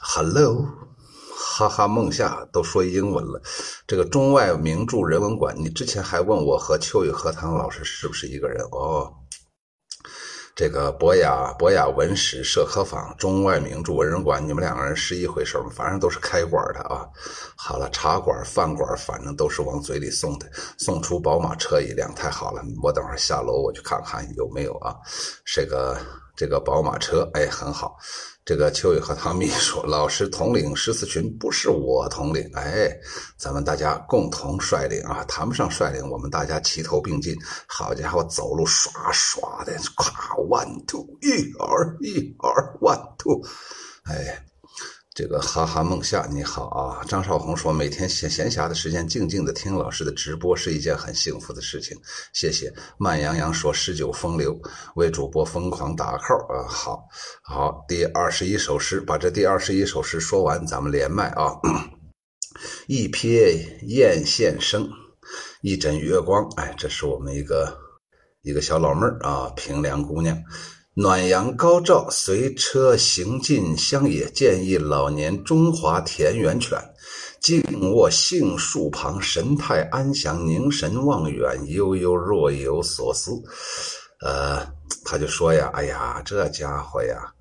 [0.00, 0.64] Hello，
[1.36, 3.42] 哈哈，梦夏都说英文了。
[3.86, 9.12] 这个中外名著人文馆，你之前还问我和秋雨荷塘老师是不是一个人哦？
[10.58, 15.66] 这个博雅博雅文史社科坊中外名著文人馆，你们两个人是一回事吗？
[15.72, 17.06] 反正都是开馆的啊。
[17.54, 20.50] 好了，茶馆饭馆，反正都是往嘴里送的。
[20.76, 22.60] 送出宝马车一辆，太好了。
[22.82, 24.96] 我等会儿下楼我去看看有没有啊。
[25.44, 25.96] 这个
[26.34, 27.96] 这个宝马车，哎，很好。
[28.48, 32.90] 这个秋雨和唐秘书老师统领十四群，不是我统领，哎，
[33.36, 37.36] 咱们大家共同率领啊，谈不上率领，我们大家齐头并进。
[37.66, 43.44] 好家伙，走路刷刷的，咵，one two，一二一二，one two，
[44.04, 44.47] 哎。
[45.18, 51.98] 这个哈哈梦夏你好啊，张少红说每天闲闲暇的时间静静的听老师的直播是一件很幸福的事情，
[52.32, 52.72] 谢谢。
[52.98, 54.56] 慢羊羊说诗酒风流
[54.94, 57.02] 为主播疯狂打 call 啊，好
[57.42, 61.50] 好，第二十一首诗，把这第二十一首诗说完，咱们连麦啊。
[62.86, 64.88] 一瞥艳现声，
[65.62, 67.76] 一枕月光，哎，这是我们一个
[68.42, 70.40] 一个小老妹儿啊，平凉姑娘。
[71.00, 76.76] 暖阳高照，随车行进乡野，见一老年中华田园犬，
[77.38, 83.30] 静卧杏树旁，神态安详，凝神望远，悠悠若有所思。
[84.22, 84.66] 呃，
[85.04, 87.32] 他就说呀：“哎呀，这家伙呀，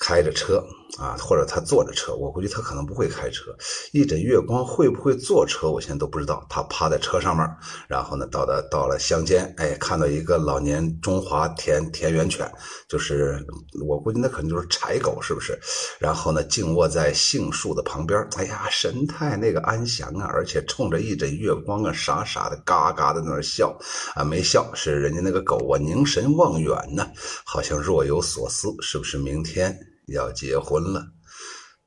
[0.00, 0.60] 开着车
[0.96, 3.54] 啊，或者他坐着车，我估计他可能不会开车。
[3.92, 6.44] 一枕月光会不会坐车，我现在都不知道。
[6.48, 7.46] 他趴在车上面，
[7.86, 12.50] 然后呢，到了到了乡间，哎，看到一个老年中华田田园犬，
[12.88, 13.44] 就是
[13.86, 15.58] 我估计那可能就是柴狗，是不是？
[15.98, 23.78] 然后呢，静卧在杏树的旁边，哎呀，神态那个安详啊，而且冲着一枕月光啊，傻傻的嘎嘎的在那笑
[24.14, 27.06] 啊，没笑，是人家那个狗啊，凝神望远呢，
[27.44, 29.78] 好像若有所思，是不是明天？
[30.08, 31.06] 要结婚了，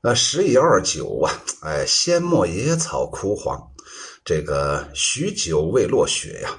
[0.00, 1.32] 那十一二九啊，
[1.62, 3.60] 哎，仙陌野草枯黄，
[4.24, 6.50] 这个许久未落雪呀，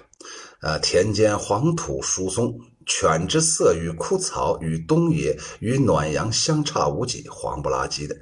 [0.62, 2.54] 呃，田间黄土疏松，
[2.86, 8.16] 犬之色与枯草与冬野与暖阳相差无几，黄不拉几的。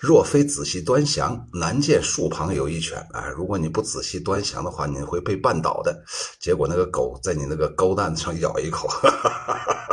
[0.00, 2.98] 若非仔细端详，难见树旁有一犬。
[3.12, 5.96] 哎，如果你不仔细端详的话，你会被绊倒的。
[6.40, 8.88] 结果那个狗在你那个狗蛋子上咬一口。
[8.88, 9.87] 哈哈哈哈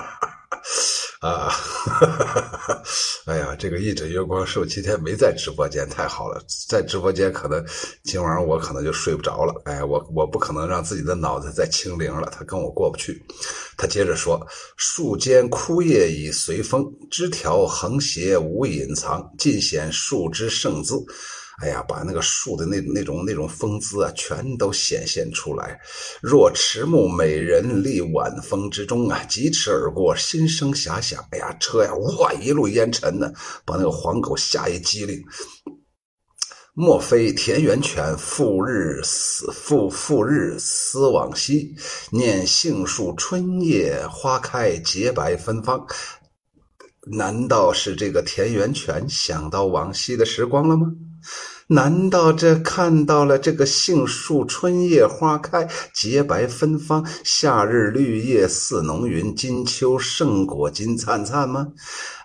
[1.26, 1.52] 啊，
[3.26, 7.66] 哎呀，这个一枕月光是我今天没在直播间，太好了，在直播间可能
[8.04, 9.60] 今晚我可能就睡不着了。
[9.66, 13.20] 哎，我我不可能让自己的脑子再清零了，他跟我过不去。
[13.76, 14.40] 他接着说
[14.78, 20.94] ：“树间枯叶已随风，枝条横斜无隐藏，尽显树之盛姿。”
[21.62, 25.80] 哎呀，把那个树的那那种那种风姿啊，全都显现出来。
[26.22, 31.24] 若迟暮美人立晚风之中啊，疾驰而过，心生遐想。
[31.32, 33.32] 哎呀，车呀，哇，一路烟尘呢，
[33.63, 35.24] 把那个黄狗吓一激灵。
[36.74, 41.74] 莫非田园犬复日思复复日思往昔，
[42.12, 45.88] 念杏树春夜花开洁白芬芳？
[47.08, 50.88] 难道是这个田园犬想到往昔的时光了吗？
[51.68, 61.68] 难道这看到了这个杏树春夜花开洁白芬芳，夏日绿叶似浓云，金秋胜果金灿灿吗？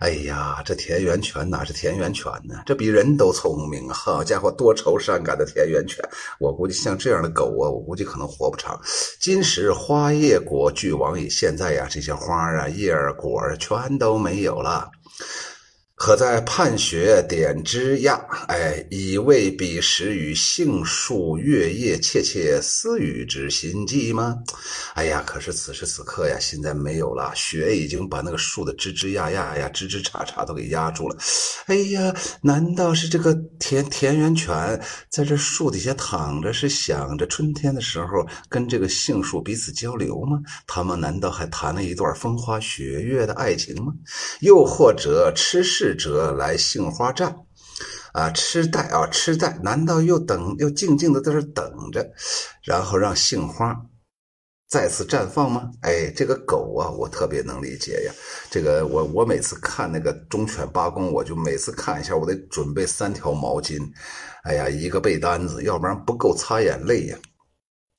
[0.01, 2.57] 哎呀，这田园犬哪是田园犬呢？
[2.67, 3.95] 这比人都聪明啊！
[3.95, 6.05] 好家伙，多愁善感的田园犬，
[6.39, 8.79] 我估计像这样的狗啊，我估计可能活不长。
[9.21, 14.91] 今时花叶果俱亡矣，现在呀，这些花啊、叶儿、果儿全都没有了。
[16.01, 24.39] 可在盼雪点枝桠，哎，以慰彼时与杏树月夜窃窃私语之心悸吗？
[24.95, 31.15] 哎呀，可是此时此刻呀，现在没有了，雪已经把那个树的枝枝桠桠呀、枝枝杈杈都给压住了。
[31.67, 40.41] 哎呀，难道是这个田田园犬在这树底下躺着，是想着春天的时候跟这个杏树彼此交流吗？
[40.67, 43.93] 他们难道还谈了一段风花雪月的爱情吗？
[44.41, 46.11] 又或者痴视？
[46.11, 47.35] 者来杏花站，
[48.13, 52.11] 啊，痴呆啊，痴呆，难道又等，又静静的在这等着，
[52.63, 53.77] 然后让杏花
[54.69, 55.71] 再次绽放吗？
[55.83, 58.13] 哎，这个狗啊，我特别能理解呀。
[58.51, 63.81] 这个我我每次看那个忠犬八公，我就每次看一下，我得准备三条毛巾，
[64.45, 67.19] 哎呀，一个被单子，要不然不够擦眼泪呀。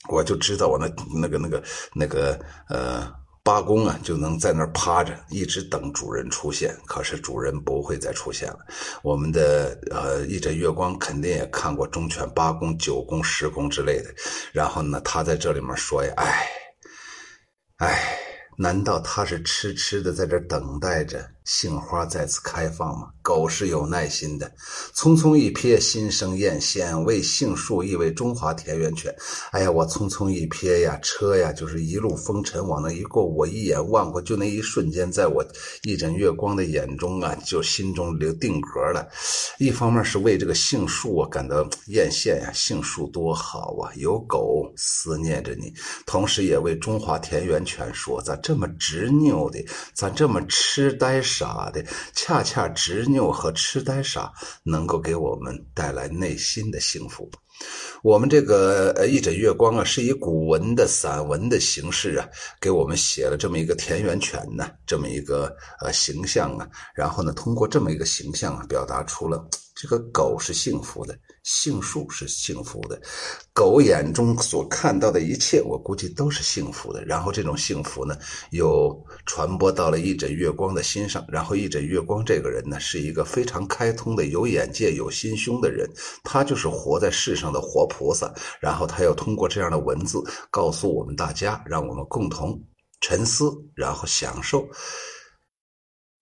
[0.10, 3.20] 我就知道我那那个那个那个呃。
[3.43, 6.77] 八公啊，就能在那儿趴着，一直等主人出现。
[6.86, 8.60] 可是主人不会再出现了。
[9.01, 14.13] 我们的呃，一枕月光肯定也看过忠犬八公、九公、十公之类的。
[14.51, 16.47] 然后呢，他在这里面说呀：“哎，
[17.77, 18.19] 哎，
[18.58, 23.10] 难道他是痴痴的在这等待着？”杏花再次开放吗？
[23.22, 24.50] 狗是有耐心的，
[24.96, 26.98] 匆匆一瞥，心生艳羡。
[27.04, 29.14] 为杏树，亦为中华田园犬。
[29.52, 35.46] 哎呀，我匆匆一瞥呀，车呀，就是一路风尘往那一过，我一眼望过，就那一瞬间，在我
[35.84, 39.06] 一枕月光的眼中啊，就心中留定格了。
[39.60, 45.72] 一方面是为这个杏树啊感到艳羡呀，杏树多好啊，有狗思念着你。
[46.06, 51.22] 同时也为中华田园犬说，咋这么执拗的，咋这么痴呆？
[51.41, 54.32] 傻的，恰恰执拗和痴呆傻
[54.63, 57.27] 能够给我们带来内心的幸福。
[58.04, 62.27] 我们这个呃一枕月光啊，是以古文的散文的形式啊，
[62.60, 69.43] 给我们写了这么一个田园犬呢，这么一个呃形象啊，然后呢，通过这么一个形象啊，表达出了
[69.82, 71.17] 这个狗是幸福的。
[71.44, 73.02] 杏树是幸福的，
[73.52, 77.04] 狗眼中所看到的一切，我估计都是幸福的。
[77.04, 78.15] 然后这种幸福呢，
[78.52, 81.26] 又传播到了一枕月光的心上。
[81.28, 85.89] 然后一枕月光这个人呢，是一个非常开通的、有眼界、有心胸的人，
[86.24, 88.32] 他就是活在世上的活菩萨。
[88.60, 92.62] 然后他要通过这样的文字告诉我们大家，让我们共同
[93.00, 94.70] 沉思，然后享受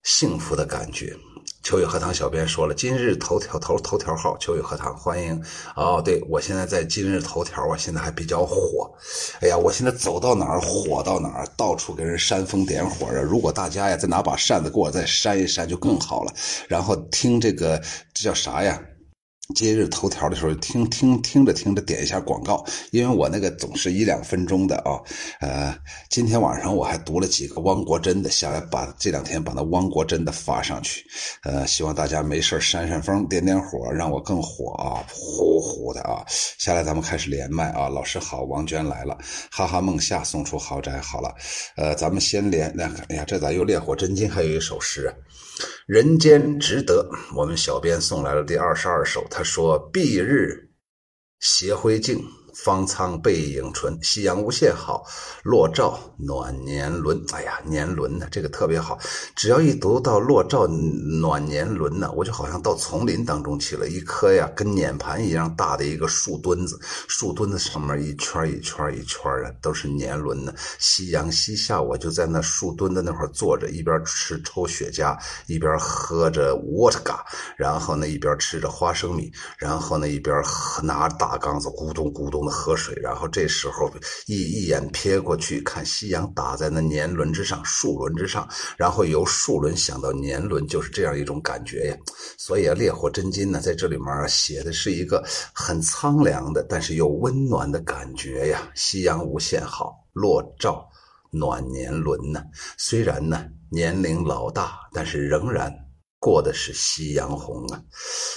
[0.04, 1.13] 幸福的感觉。
[1.62, 5.39] 秋雨荷塘小编说了，今日头条头头条号秋雨荷塘欢迎
[5.76, 8.89] 哦，对我现在在今日头条啊，现在还比较火。
[9.41, 13.22] 哎呀，我现在走到哪儿火到哪儿，到处给人煽风点火啊！
[13.22, 16.34] 如果大家呀再拿把扇子给我再扇一扇就更好了。
[16.67, 17.78] 然后听这个
[18.13, 18.82] 这叫啥呀？
[19.55, 25.01] 今日头条的时候，听听听着听着，点一下广告，因为我那个总是一两分钟的啊。
[25.41, 25.75] 呃，
[26.07, 31.03] 今天晚上我还读了几个汪国真的，下来把这两天把那汪国真的发上去。
[31.41, 36.23] 呃，希望大家没事扇扇风，点点火，让我更火啊，呼呼的啊。
[36.59, 39.17] 下来咱们开始连麦啊，老师好，王娟来了，
[39.49, 41.33] 哈哈梦夏送出豪宅，好了，
[41.75, 45.12] 呃，咱们先连两个，哎呀，这咋又烈火真金还有一首诗啊？
[45.85, 49.25] 人间值得，我们小编送来了第二十二首。
[49.29, 50.69] 他说：“蔽日
[51.39, 52.23] 斜晖镜。”
[52.63, 55.05] 方舱背影纯，夕阳无限好，
[55.43, 57.23] 落照暖年轮。
[57.31, 58.99] 哎呀，年轮呢，这个特别好。
[59.33, 63.87] 只要一读到落照暖年轮呢，我就好像到丛林当中去了。
[63.87, 70.53] 一颗呀，跟碾盘一样大的一个树墩子，树墩子上面一圈一圈一圈的都是年轮呢。
[70.79, 80.35] 夕阳西下，我就在那树墩子那块坐着，一边吃抽雪茄，一边喝着沃特嘎，然后呢一边吃着花生米，然后呢一边
[80.83, 82.48] 拿着大缸子咕咚咕咚。
[82.50, 83.89] 喝水，然后这时候
[84.25, 88.47] 一一眼瞥过去，看夕阳打在那年轮之上、树轮之上，
[88.77, 91.97] 然后由树轮想到年轮，就是这样一种感觉呀。
[92.37, 95.23] 所以啊，烈火真金呢，在这里面写的是一个
[95.54, 98.69] 很苍凉的，但是又温暖的感觉呀。
[98.75, 100.87] 夕阳无限好，落照
[101.31, 102.43] 暖年轮呢。
[102.77, 105.71] 虽然呢年龄老大，但是仍然。
[106.20, 107.82] 过的是夕阳红啊，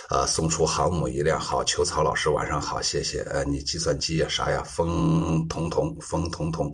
[0.09, 1.39] 呃，送出航母一辆。
[1.39, 3.22] 好，秋草老师晚上好，谢谢。
[3.22, 4.62] 呃，你计算机呀啥呀？
[4.64, 6.70] 风彤彤，风彤彤，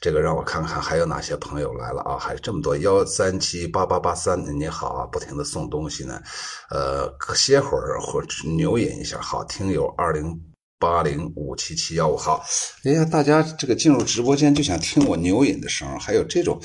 [0.00, 2.16] 这个让我看看还有哪些朋友来了啊？
[2.16, 6.22] 还有这么多幺三七八八八三，你好啊，不停的送东西呢。
[6.70, 8.22] 呃，歇会儿或
[8.56, 9.20] 牛饮一下。
[9.20, 10.40] 好，听友二零
[10.78, 12.44] 八零五七七幺五号。
[12.84, 16.60] 哎呀，大家这个进入直播间就想听我牛饮的声，还有这种。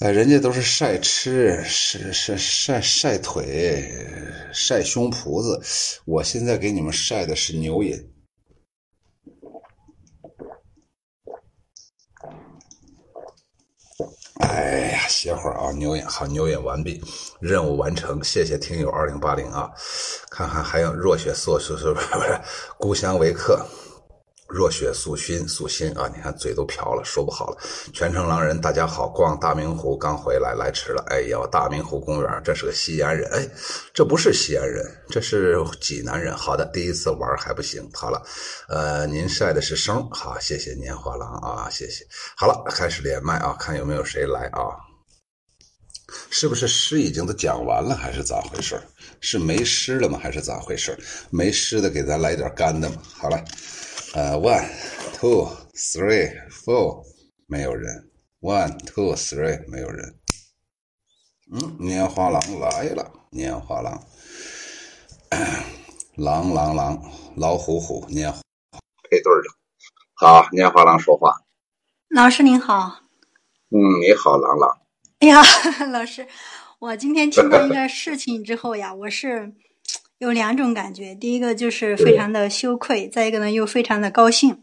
[0.00, 3.86] 哎，人家都是晒吃，晒晒晒晒腿，
[4.50, 5.60] 晒胸脯子。
[6.06, 7.94] 我现在给你们晒的是牛饮。
[14.38, 16.98] 哎呀，歇会儿啊，牛饮好，牛饮完毕，
[17.38, 19.70] 任务完成，谢谢听友二零八零啊。
[20.30, 22.40] 看看还有若雪素素素不是
[22.80, 23.66] 故乡为客。
[24.52, 26.10] 若雪素心素心啊！
[26.14, 27.58] 你看嘴都瓢了，说不好了。
[27.92, 31.04] 全程狼人，大家好，逛大明湖刚回来，来迟了。
[31.08, 33.48] 哎呀，大明湖公园，这是个西安人，哎，
[33.94, 36.36] 这不是西安人，这是济南人。
[36.36, 37.88] 好的，第一次玩还不行。
[37.92, 38.20] 好了，
[38.68, 42.04] 呃，您晒的是生，好，谢谢年画廊啊，谢谢。
[42.36, 44.74] 好了，开始连麦啊，看有没有谁来啊？
[46.28, 48.80] 是不是诗已经都讲完了，还是咋回事？
[49.20, 50.18] 是没诗了吗？
[50.20, 50.98] 还是咋回事？
[51.30, 52.96] 没诗的，给咱来点干的嘛。
[53.16, 53.40] 好了。
[54.12, 54.68] 呃，one,
[55.14, 57.04] two, three, four，
[57.46, 58.10] 没有人。
[58.40, 60.18] one, two, three，没有人。
[61.52, 64.02] 嗯，年华狼来了，年华狼，
[66.16, 67.00] 狼狼狼，
[67.36, 68.32] 老虎虎，年
[69.08, 69.48] 配对的。
[70.14, 71.42] 好，年华狼说话。
[72.08, 73.02] 老师您好。
[73.70, 74.80] 嗯，你好，狼狼。
[75.20, 75.40] 哎呀，
[75.92, 76.26] 老师，
[76.80, 79.54] 我今天听到一个事情之后呀，我是。
[80.20, 84.60] 有两种感觉，第一个就是非常的羞愧，再一个呢又非常的高兴。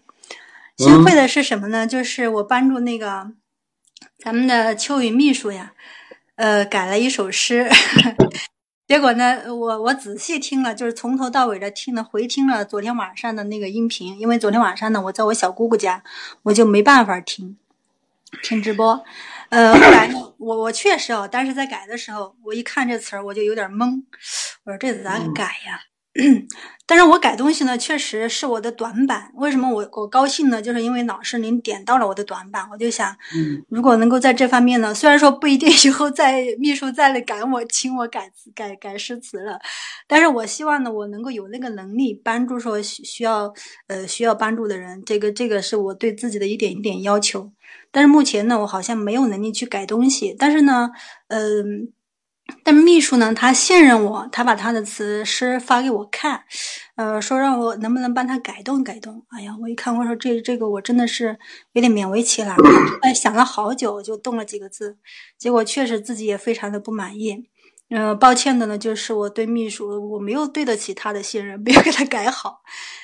[0.78, 1.88] 羞愧的是什么呢？
[1.88, 3.32] 就是我帮助那个
[4.20, 5.74] 咱们的秋雨秘书呀，
[6.36, 7.68] 呃，改了一首诗，
[8.88, 16.04] 结果呢，我我仔细听了，就是从头到尾的听了回听了昨天晚上的那个音频，因为昨天晚上呢，我在我小姑姑家，
[16.44, 17.58] 我就没办法听
[18.44, 19.04] 听直播。
[19.50, 24.04] 呃，后来呢，我我确实哦，但是在改的时候，我一看这词儿，我就有点懵。
[24.66, 25.80] 我说这咋改呀？
[26.88, 29.32] 但是我改东西呢，确实是我的短板。
[29.36, 30.60] 为什么我我高兴呢？
[30.62, 33.16] 就是因为老师您点到了我的短板，我就想，
[33.70, 39.60] 如果能够在这方面呢，虽然说不一定以后再秘书再来赶我，请我改词改改诗词了，
[40.08, 43.54] 但是我希望呢，我能够有那个能力帮助说需需要
[43.88, 45.04] 呃需要帮助的人。
[45.06, 47.52] 这个这个是我对自己的一点一点要求。
[47.98, 50.36] 但是目前呢，我好像没有能力去改东西。
[50.38, 50.92] 但是呢，
[51.30, 51.92] 嗯，
[52.64, 56.44] 但秘书呢，他信任我，他把他的词诗发给我看，
[56.96, 59.26] 呃，说让我能不能帮他改动改动。
[59.30, 61.40] 哎呀，我一看，我说这这个我真的是
[61.74, 62.56] 有点勉为其难。
[63.02, 65.00] 哎，想了好久，就动了几个字，
[65.40, 67.48] 结果确实自己也非常的不满意。
[67.90, 72.60] 嗯，抱歉的呢，就是我对秘书我没有对得起他的信任，没有给他改好。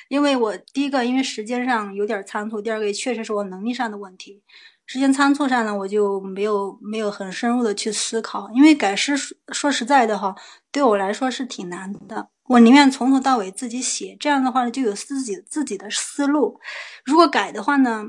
[0.08, 4.42] 因为我第一个，因为时间上有点仓促；第二个，也确实是我能力上的问题。
[4.86, 9.16] 时间仓促上呢，我就没有没有很深入的去思考，因为改诗
[9.48, 10.34] 说实在的哈，
[10.70, 12.28] 对我来说是挺难的。
[12.48, 16.60] 我宁愿从头到尾自己写，这样的话呢，就有自己自己的思路。
[17.02, 18.04] 如果改的话呢，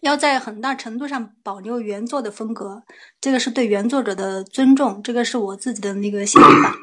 [0.00, 2.82] 要在很大程度上保留原作的风格，
[3.20, 6.74] 这个是对原作者的尊重，这个是我自己的那个想法。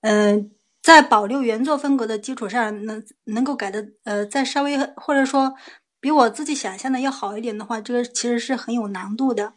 [0.00, 0.50] 嗯，
[0.82, 5.54] 在保留原作风格的基础上，能能够改的呃，再稍微或者说。
[6.02, 9.54] 比我自己想象的要好一点的话，这个其实是很有难度的，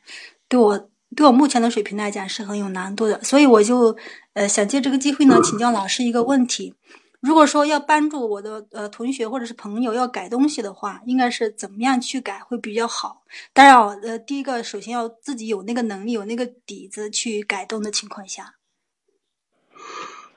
[0.47, 3.97] 对我对我目前的水平来讲是很有难度的，所以我就
[4.33, 6.75] 呃想借这个机会呢，请教老师一个问题：
[7.19, 13.23] 如果说要帮助我的呃同学或者是朋友要改东西的话，应该是怎么样去改会比较好？
[13.51, 18.53] 当然，呃，第一个首先要自己有那个能力、有那个底子去改动的情况下。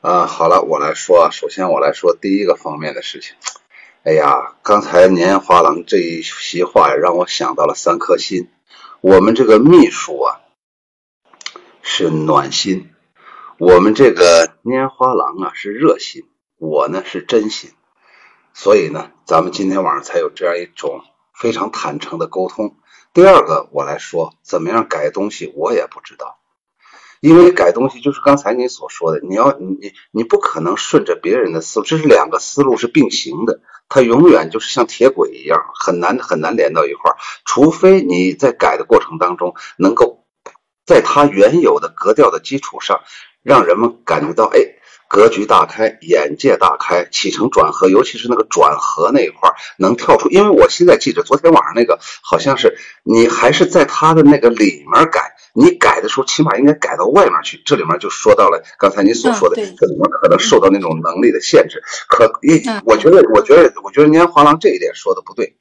[0.01, 3.35] 啊，好了，我来说，首先我来说第一个方面的事情。
[4.09, 8.49] 哎呀，刚才年花郎这一席话呀，让我想到了三颗心。
[9.03, 10.41] 我们这个秘书啊
[11.83, 12.89] 是暖心，
[13.59, 16.23] 我们这个拈花郎啊是热心，
[16.57, 17.73] 我呢是真心。
[18.55, 21.03] 所以呢，咱们今天晚上才有这样一种
[21.35, 22.77] 非常坦诚的沟通。
[23.13, 26.39] 第二个，我来说怎么样改东西，我也不知道。
[27.21, 37.17] 因为改东西就是刚才你所说的，你要你你不可能顺着别人的思路，这是两个思路是并行的，它永远就是像铁轨一样，很难很难连到一块儿。
[37.45, 40.27] 除非你在改的过程当中，能够
[40.85, 43.01] 在它原有的格调的基础上，
[43.43, 44.61] 让人们感觉到哎，
[45.09, 50.29] 格局大开，眼界大开，起承转合，尤其是那个转合那一块儿能跳出。
[50.29, 55.33] 因为我现在记着昨天晚上那个，好像是你还是在他的那个里面改。
[55.59, 57.61] 你改的时候，起码应该改到外面去。
[57.65, 61.83] 这里面就说到了刚才你所说的，这里面可能受到那种能力的限制。
[62.09, 65.57] 可也，我觉得，我觉得，我觉得年华郎这一点说的不对。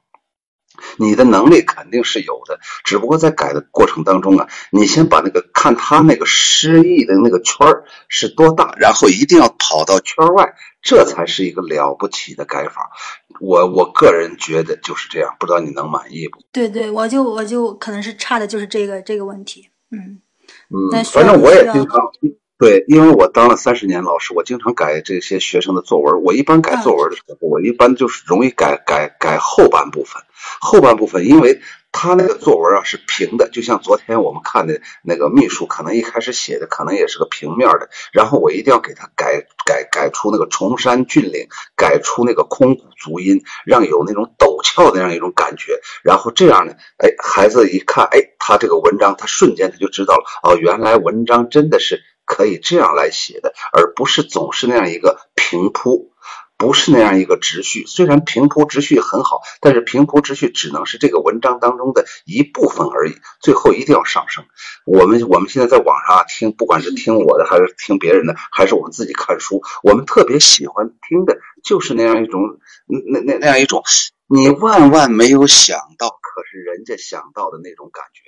[0.97, 12.91] 你的能力肯定是有的，只不过在改的过程当中啊，你先把那个看他那个失意的那个圈儿是多大，然后一定要跑到圈外，这才是一个了不起的改法。
[13.39, 16.39] 我我个人觉得就是这样，不知道你能满意不？
[16.51, 19.69] 对对，我就我就可能是差的就是这个这个问题。
[19.91, 20.21] 嗯
[20.69, 22.11] 嗯，反正我也经常
[22.57, 26.23] 对，因为我当了三十年老师，我经常改这些学生的作文。
[26.23, 30.21] 我一般改作文的时候，我一般就是容易改改改后半部分，
[30.59, 31.59] 后半部分因为。
[31.99, 56.11] 他那个作文啊是平的，就像昨天我们看的那个秘书，可能一开始写的可能也是个平面的，然后我一定要给他改改改出那个崇山峻岭，改出那个空谷足音，让有那种陡峭的那样一种感觉，然后这样呢，哎，孩子一看，哎，他这个文章，他瞬间他就知道了，哦，原来文章真的是可以这样来写的，而不是总是那样一个平铺。
[56.57, 64.43] 不是那样一个直叙，虽然平铺直叙很好，但是平铺直叙只能是这个文章当中的一部分而已，最后一定要上升。
[64.85, 72.41] 我们我们现在在网上啊听，不管是听我的还是听别人的，还是我们自己看书，我们特别喜欢听的就是那样一种，
[72.87, 73.83] 那那那样一种，
[74.27, 78.21] 你万万没有想到，可是人家想到的那种感觉。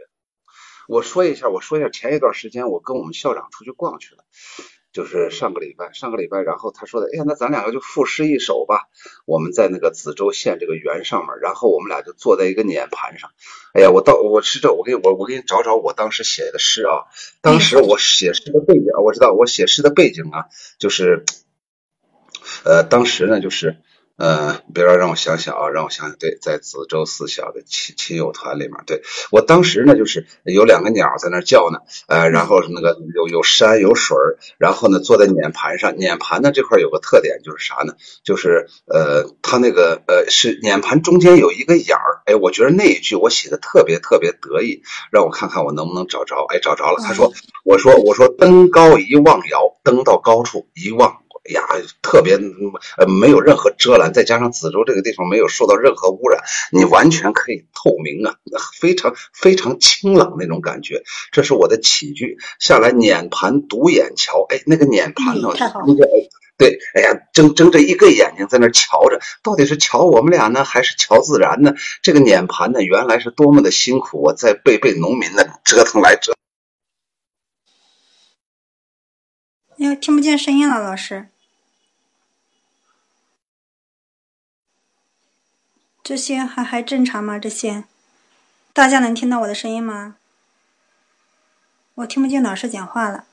[0.87, 4.23] 我说一下，我说一下，前一段时间我跟我们校长出去逛去了。
[4.91, 8.89] 就是上个礼拜，上个礼拜，然后他说的，哎呀，那咱两个就赋诗一首吧。
[9.25, 13.29] 我们在那个子洲县这个园上面，然后我们俩就坐在一个碾盘上。
[13.73, 17.05] 哎呀，我到我是这，我给我我给你找找我当时写的诗啊。
[17.41, 20.45] 当时我写诗的背景，我知道我写诗的背景啊，
[20.79, 21.23] 就是，
[22.63, 23.77] 呃，当时呢就是。
[24.19, 26.17] 嗯，别让让我想想啊，让我想想。
[26.17, 29.01] 对，在子洲四小的亲亲友团里面，对
[29.31, 34.17] 我当时呢，就是有两个鸟在那叫呢，呃，然后那个有有山有水
[34.57, 37.93] 然后呢坐在碾盘上，碾盘呢这块有个特点就是啥呢？
[38.23, 47.01] 就是呃，它那个呃是碾盘中间有一个眼儿，哎，我觉得那一句我写的特别特别得意，让我看看我能不能找着，哎，找着了。
[47.01, 47.31] 他说，
[47.63, 51.21] 我说我说登高一望遥，登到高处一望。
[51.53, 51.61] 呀，
[52.01, 52.35] 特别
[52.97, 56.41] 呃，没有任何遮拦，再加上子洲这个地方没有受到任何污染，
[56.71, 58.35] 你完全可以透明啊，
[58.79, 61.03] 非常非常清朗那种感觉。
[61.31, 65.49] 这是我的起居下来，碾盘独眼瞧，哎，那个碾盘呢，
[65.87, 66.07] 那个
[66.57, 71.73] 对，哎呀，睁睁着一个眼睛在那瞧着，到底是瞧我们俩呢，还是瞧自然呢？
[72.01, 76.35] 这个碾盘呢，原来是多么的辛苦，我在被被农民呢折腾来折。
[79.77, 81.29] 哟，听不见声音了，老师。
[86.09, 87.37] 这些还还正常吗？
[87.37, 87.83] 这些，
[88.73, 90.15] 大家能听到我的声音吗？
[91.93, 93.25] 我听不见老师讲话了。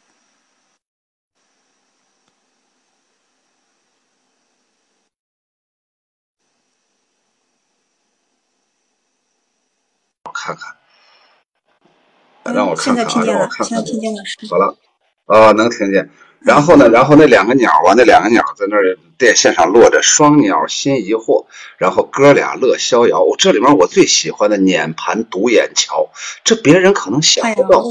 [10.24, 10.76] 我看看，
[12.44, 13.66] 让我看看啊，让我看看。
[13.66, 14.76] 现在听见了，好了，
[15.24, 16.10] 啊，能听见。
[16.46, 21.44] 然后呢，然后那两个鸟啊，那两个鸟在那儿电线上落着，双鸟心疑惑，
[21.76, 23.26] 然后哥俩乐逍遥。
[23.36, 26.08] 这里面我最喜欢的碾盘独眼桥，
[26.44, 27.82] 这别人可能想不到。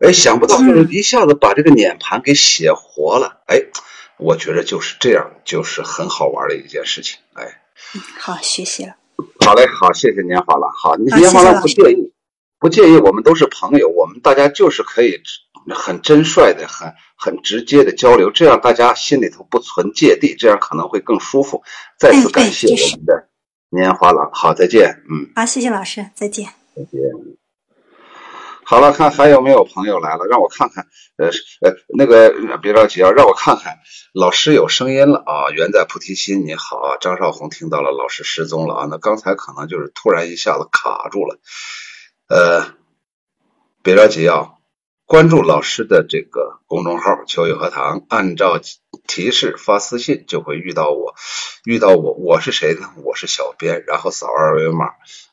[0.00, 3.40] 哎，想不到就是一下子把这个碾盘给写活了。
[3.46, 3.62] 哎，
[4.18, 7.18] 我觉得就是这样，就是很好玩的一件事情。
[7.34, 7.62] 哎，
[8.18, 8.96] 好，学习了。
[9.44, 10.66] 好嘞，好，谢谢年华了。
[10.82, 12.12] 好，年华了不介意，
[12.58, 15.20] 不介意，我们都是朋友，我们大家就是可以。
[15.74, 21.62] 很真率的，很很直接的交流，这样大家心里头不存芥蒂，这样可能会更舒服。
[21.98, 23.28] 再次感谢我们的
[23.70, 27.00] 年华郎，好，再见，嗯，好，谢谢老师，再见，再见。
[28.64, 30.86] 好了，看还有没有朋友来了，让我看看，
[31.18, 31.28] 呃
[31.62, 33.78] 呃，那个别着急啊，让我看看，
[34.12, 41.38] 老师有声音了啊，远在菩提心，你好啊，张少红听到了，老师失踪了啊，那刚才可能就是突然一下子卡住了，
[42.28, 42.74] 呃，
[43.82, 44.55] 别着急啊。
[45.06, 48.60] 关注老师的这个公众号“秋雨荷塘”，按照
[49.06, 51.14] 提示发私信就会遇到我。
[51.64, 52.90] 遇到我，我是谁呢？
[53.04, 53.84] 我是小编。
[53.86, 54.86] 然后扫二维码，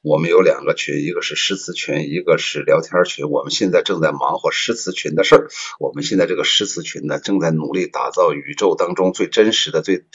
[0.04, 3.28] 我们有两个群，一个是诗词群，一个是聊天群。
[3.32, 5.48] 我们现在正在忙活诗词群的事儿。
[5.80, 10.06] 我们现在这个诗词群呢，正在努力打造宇宙当中最真实的、最。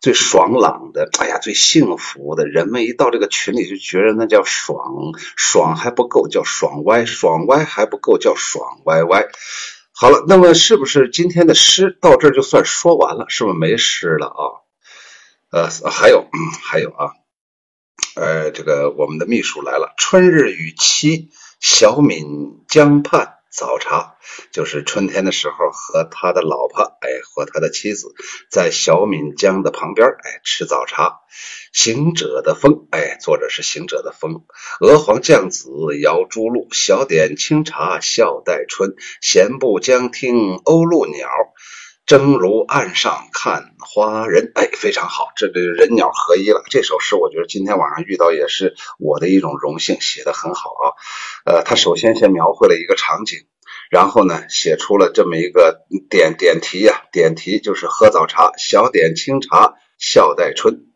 [0.00, 4.78] 最爽朗的，哎呀，最幸福的，人们一到这个群里就觉得那叫爽，
[5.36, 9.26] 爽还不够叫爽歪，爽歪还不够叫爽歪歪。
[9.92, 13.26] 好了，那么是不是今天的诗到这儿就算说完了？
[13.28, 14.42] 是不是没诗了啊？
[15.50, 16.26] 呃，还有，
[16.62, 17.12] 还有啊，
[18.14, 21.30] 呃，这个我们的秘书来了，春日雨期，
[21.60, 23.35] 小闽江畔。
[23.56, 24.16] 早茶
[24.52, 28.14] 就是春天的时候，和他的老婆，哎，和他的妻子
[28.50, 31.20] 在小闽江的旁边，哎，吃早茶。
[31.72, 34.44] 行者的风，哎，作者是行者的风。
[34.80, 35.68] 娥皇降子
[36.02, 38.94] 摇朱露，小点清茶笑待春。
[39.22, 41.28] 闲步江听鸥鹭鸟，
[42.06, 44.52] 正如岸上看花人。
[44.54, 46.62] 哎，非常好，这个人鸟合一了。
[46.70, 50.84] 这首诗，我觉得今天晚上遇到也是我的一种荣幸，写的很好啊。
[51.44, 53.40] 呃，他首先先描绘了一个场景。
[53.90, 60.86] 然后呢，写出了这么一个点点题呀，点题就是喝早茶，小点清茶笑待春。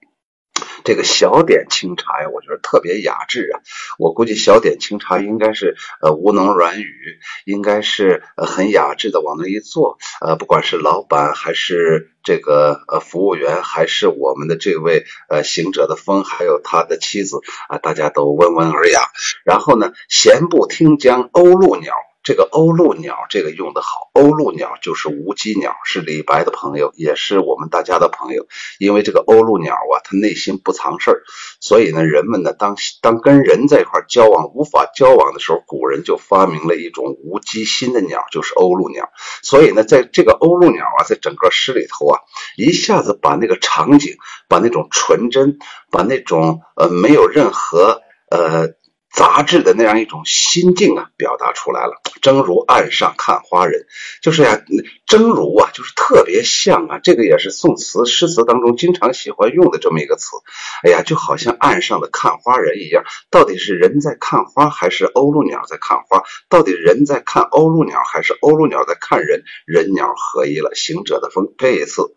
[0.84, 3.60] 这个小点清茶呀，我觉得特别雅致啊。
[3.98, 9.98] 我估计小点清茶应该是呃吴侬软语，应该是呃很雅致的往那一坐。
[10.20, 19.02] 呃，不管是老板还是这个呃服务员，还是我们的这位呃行者的风，还有他的妻子啊，大家都温文尔雅。
[19.44, 21.92] 然后呢，闲步听江鸥鹭鸟。
[22.22, 24.10] 这个鸥鹭鸟，这个用的好。
[24.12, 28.46] 鸥鹭鸟就是无鸡鸟，是李白的朋友，也是我们大家的朋友。
[28.78, 31.22] 因为这个鸥鹭鸟啊，它内心不藏事儿，
[31.60, 39.08] 所以呢，人们呢，当当跟人在一块交往无法交往的时候，古人就发明了一种无鸡心的鸟，就是鸥鹭鸟。
[39.42, 42.20] 所以呢，在这个鸥鹭鸟啊，在整个诗里头啊，
[42.56, 44.16] 一下子把那个场景，
[44.46, 45.58] 把那种纯真，
[45.90, 48.78] 把那种呃没有任何呃。
[49.12, 52.00] 杂志的那样一种心境啊，表达出来了。
[52.22, 53.86] 正如岸上看花人，
[54.22, 54.62] 就是呀，
[55.06, 57.00] 正如啊，就是特别像啊。
[57.02, 60.36] 这个也是宋词诗词当中经常喜欢用的这么一个词。
[60.84, 66.22] 哎呀，就好像岸上的看花人一样，到底是人在看花，还是鸥鹭鸟在看花？
[66.48, 69.42] 到底人在看鸥鹭鸟，还是鸥鹭鸟在看人？
[69.66, 71.52] 人鸟合一了，行者的风。
[71.58, 72.14] 这一次，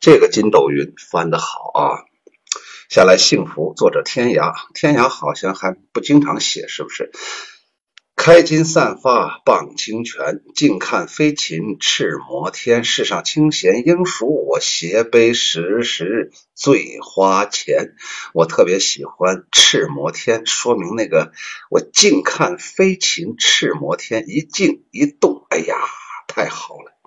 [0.00, 2.09] 这个筋斗云翻得好啊。
[2.90, 7.12] 下来幸福，作者天涯，天涯好像还不经常写，是不是？
[8.16, 12.82] 开襟散发傍清泉，静看飞禽赤摩天。
[12.82, 17.94] 世上清闲应属我，斜杯时时醉花前。
[18.34, 21.30] 我特别喜欢赤摩天，说明那个
[21.70, 25.76] 我静看飞禽赤摩天，一静一动，哎呀，
[26.26, 26.99] 太好了。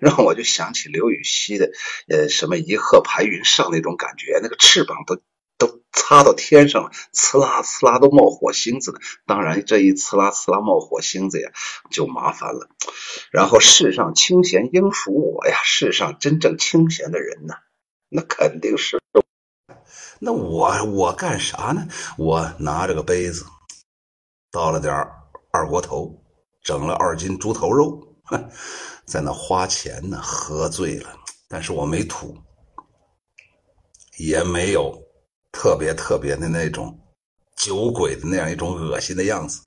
[0.00, 1.70] 让我就想起刘禹锡的，
[2.08, 5.20] 呃，什么一鹤排云上那种感觉，那个翅膀都
[5.56, 8.98] 都擦到天上了，呲啦呲啦都冒火星子呢。
[9.26, 11.50] 当然，这一呲啦呲啦冒火星子呀，
[11.90, 12.68] 就麻烦了。
[13.30, 17.54] 然后世上清闲应属我呀，世上真正清闲的人呢，
[18.08, 19.00] 那肯定是。
[20.20, 21.86] 那我我干啥呢？
[22.16, 23.44] 我拿着个杯子，
[24.50, 24.94] 倒了点
[25.50, 26.22] 二锅头，
[26.62, 28.50] 整了二斤猪头肉，哼
[29.06, 31.10] 在那花钱呢，喝醉了，
[31.48, 32.36] 但是我没吐，
[34.16, 34.98] 也没有
[35.52, 36.98] 特别特别的那种
[37.64, 39.58] 酒鬼的那样一种恶心的样子。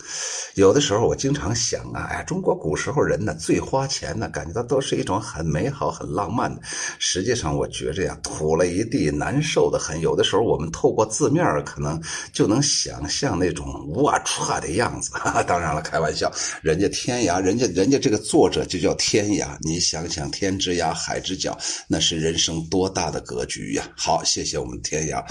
[0.53, 6.61] 有的时候我经常想啊，哎，中国古时候人呢最花钱呢，感觉到都是一种很美好、很浪漫的。
[6.99, 9.99] 实际上，我觉着呀，吐了一地，难受的很。
[9.99, 11.99] 有的时候我们透过字面可能
[12.31, 15.09] 就能想象那种龌龊的样子。
[15.47, 16.31] 当然了，开玩笑，
[16.61, 19.57] 人家天涯，人家人家这个作者就叫天涯。
[19.61, 23.83] 你想想，天之涯，海之角，那是人生多大的格局呀！
[23.95, 25.23] 好，谢谢我们天涯。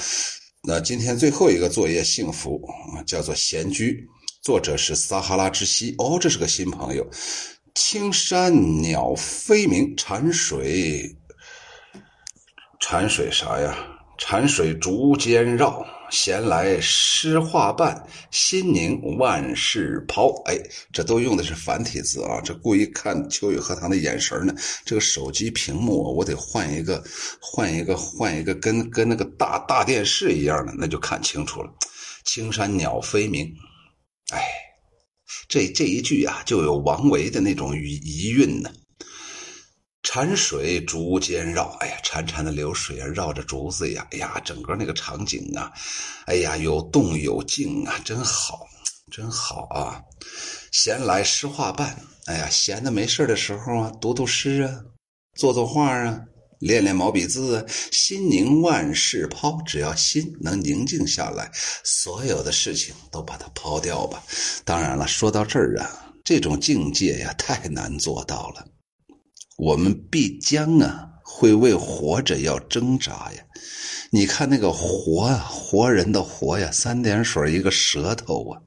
[0.69, 2.61] 那今天最后一个作业，幸福
[3.07, 4.05] 叫做闲居，
[4.43, 5.95] 作者是撒哈拉之西。
[5.97, 7.09] 哦，这是个新朋友。
[7.77, 11.15] 青山鸟飞鸣，潺水，
[12.81, 13.79] 潺水啥呀？
[14.19, 15.87] 潺水竹间绕。
[16.11, 20.31] 闲来诗画伴，心宁万事抛。
[20.45, 20.57] 哎，
[20.93, 22.41] 这都用的是繁体字啊！
[22.45, 24.55] 这故意看秋雨荷塘的眼神呢。
[24.85, 27.03] 这个手机屏幕我得换一个，
[27.41, 31.71] 换一个，换一个，跟跟那个大大电视一样的，那就看清楚了。
[32.25, 33.47] 青山鸟飞鸣，
[34.33, 34.43] 哎，
[35.49, 38.71] 这这一句啊，就有王维的那种余遗韵呢。
[40.17, 45.71] 潺水竹间绕，哎呀，潺潺的流水啊，绕着竹子呀，哎呀，整个那个场景啊，
[46.25, 48.67] 哎呀，有动有静啊，真好，
[49.13, 50.01] 真好啊！
[50.73, 51.95] 闲来诗画伴，
[52.25, 54.81] 哎呀，闲的没事的时候啊，读读诗啊，
[55.35, 56.19] 作作画啊，
[56.61, 61.51] 练练毛笔字，心宁万事抛，只要心能宁静下来，
[61.85, 64.25] 所有的事情都把它抛掉吧。
[64.65, 68.67] 当然了，说到这儿啊，这种境界呀，太难做到了。
[69.57, 73.43] 我们必将啊，会为活着要挣扎呀！
[74.11, 78.61] 你看那个活啊，活人的活呀，三点水一个舌头啊，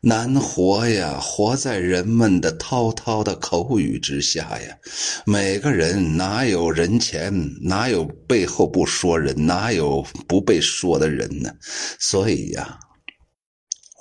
[0.00, 1.18] 难活呀！
[1.20, 4.78] 活在人们的滔滔的口语之下呀。
[5.26, 11.50] 每个人哪有人前，哪有背后不说人，哪有不被说的人呢？
[11.98, 12.78] 所以呀，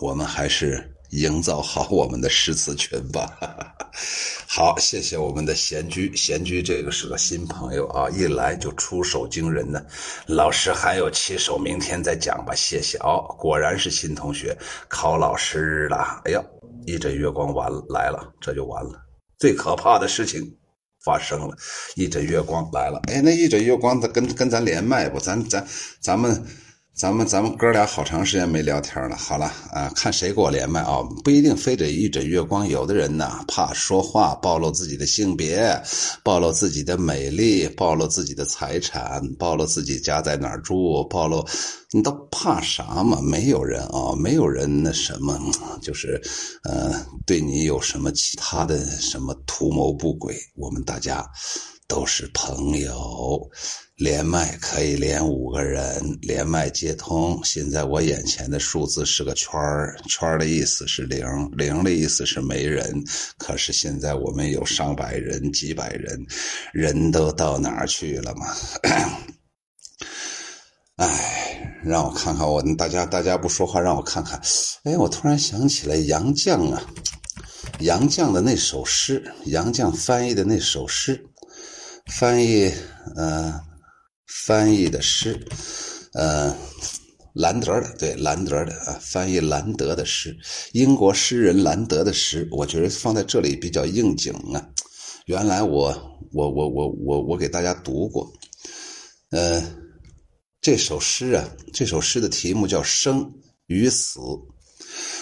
[0.02, 0.90] 我们还是。
[1.14, 3.83] 营造好我们的诗词群吧哈哈。
[4.48, 6.16] 好，谢谢我们的闲居。
[6.16, 9.84] 闲居这个是个新朋友啊，一来就出手惊人呢。
[10.28, 12.54] 老师还有七首，明天再讲吧。
[12.56, 16.22] 谢谢哦，果然是新同学考老师了。
[16.26, 16.44] 哎呀，
[16.86, 19.00] 一枕月光完了来了，这就完了。
[19.38, 20.42] 最可怕的事情
[21.04, 21.56] 发生了，
[21.96, 23.02] 一枕月光来了。
[23.08, 25.20] 哎，那一枕月光他跟跟咱连麦不？
[25.20, 25.66] 咱咱
[26.00, 26.44] 咱们。
[26.96, 31.02] 咱们咱们哥俩好长时间没聊天了，好了啊，看谁给我连麦啊？
[31.24, 35.76] 不一定非得一枕月光，有的人呢怕说话暴露自己的性别，
[36.22, 41.44] 暴露自己的美丽，暴露自己的财产，暴露自己家在哪儿住，暴露，
[41.92, 43.20] 你都怕啥嘛？
[43.22, 45.36] 没有人啊，没有人那什么，
[45.82, 46.22] 就是
[46.64, 46.94] 呃，
[47.26, 50.38] 对你有什么其他的什么图谋不轨？
[50.56, 51.28] 我们大家
[51.94, 53.48] 都是朋友。
[53.98, 57.40] 连麦可以连五个人，连麦接通。
[57.44, 62.92] 现在我眼前的数字是个圈儿，圈儿的意思是零，零的意思是没人。
[63.38, 66.20] 可是现在我们有上百人、几百人，
[66.74, 68.48] 人都到哪儿去了嘛？
[70.98, 74.42] 哎，让我看看我，大家大家不说话，让我看看。
[74.86, 76.82] 哎，我突然想起来杨绛啊，
[77.82, 81.24] 杨绛的那首诗，杨绛翻译的那首诗，
[82.06, 82.72] 翻译，
[83.16, 83.54] 嗯。
[84.46, 85.40] 翻译的诗，
[86.14, 86.54] 呃，
[87.34, 90.36] 兰德的，对，兰德的啊，翻译兰德的诗，
[90.72, 94.68] 英国诗人兰德的诗，我觉得放在这里比较应景啊。
[95.28, 95.96] 原来我
[96.32, 98.28] 我我我我我给大家读过，
[99.30, 99.64] 呃，
[100.60, 103.32] 这首诗啊，这首诗的题目叫《生
[103.68, 104.20] 与死》。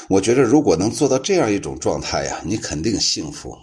[0.08, 3.56] 我觉得如果能做到这样一种状态呀，你肯定幸福。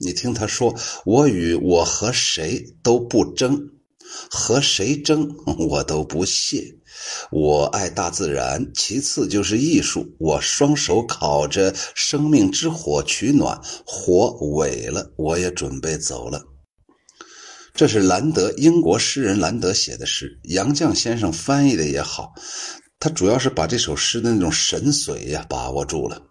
[0.00, 0.74] 你听他说
[1.04, 3.68] ：“我与我和谁都不争。”
[4.28, 5.32] 和谁争
[5.68, 6.64] 我都不屑，
[7.30, 10.04] 我爱大自然，其次就是艺术。
[10.18, 14.26] 我双手烤着生命之火取暖，火
[14.58, 16.42] 萎了，我也准备走了。
[17.72, 22.32] 这是兰德，英国诗人兰德写的诗，杨绛先生翻译的也好，
[22.98, 26.29] 他主要是把这首诗的那种神髓呀把握住了。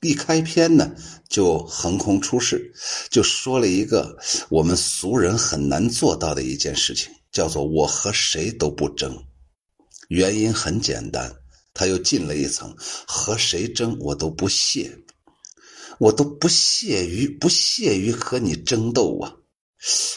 [0.00, 0.90] 一开篇呢，
[1.28, 2.72] 就横空出世，
[3.10, 4.16] 就说了一个
[4.48, 7.10] 我们俗人很难做到的一件事情。
[7.30, 9.16] 叫做我和谁都不争，
[10.08, 11.30] 原因很简单，
[11.74, 12.74] 他又进了一层，
[13.06, 14.98] 和谁争我都不屑，
[15.98, 19.36] 我都不屑于不屑于和你争斗啊！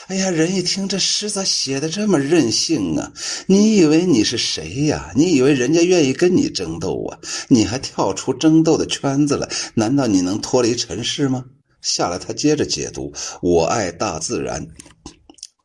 [0.08, 3.14] 哎呀，人一听这诗咋写的这么任性啊？
[3.48, 5.12] 你以为你是谁呀？
[5.16, 7.20] 你以为人家愿意跟你争斗啊？
[7.48, 9.50] 你还跳出争斗的圈子了？
[9.76, 11.46] 难道你能脱离尘世吗？
[11.82, 14.68] 下来，他接着解读：我爱大自然，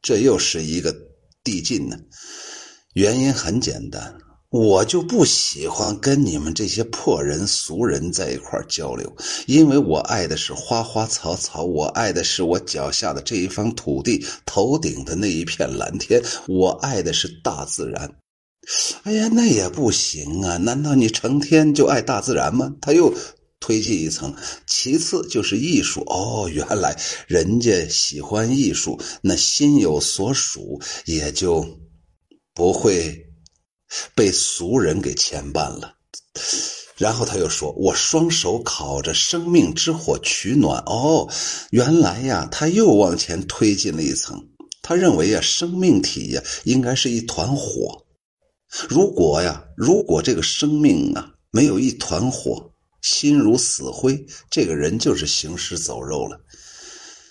[0.03, 0.94] 这又是一个。
[1.47, 1.97] 递进呢？
[2.94, 4.16] 原因很简单，
[4.57, 9.14] 我就不喜欢跟你们这些破人俗人在一块交流，
[9.46, 18.11] 因为我爱的是花花草草，我爱的是我脚下的这一方土地，头顶的那一片蓝天，我爱的是大自然。
[19.02, 20.57] 哎呀，那也不行啊！
[20.57, 22.74] 难道你成天就爱大自然吗？
[22.80, 23.12] 他又
[23.61, 24.34] 推进一层，
[24.66, 26.00] 其次就是艺术。
[26.07, 31.78] 哦，原来人家喜欢艺术，那心有所属，也就
[32.54, 33.26] 不会。
[34.14, 35.95] 被俗人给牵绊了，
[36.97, 41.28] 然后他又说：“我双手烤着生命之火取暖。”哦，
[41.70, 44.49] 原来呀，他又往前推进了一层。
[44.82, 48.05] 他认为呀，生命体呀，应该是一团火。
[48.89, 52.72] 如果呀，如果这个生命啊没有一团火，
[53.03, 56.41] 心如死灰，这个人就是行尸走肉了。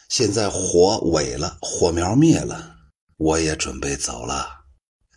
[0.09, 2.75] 现在火萎了，火苗灭了，
[3.17, 4.64] 我也准备走了。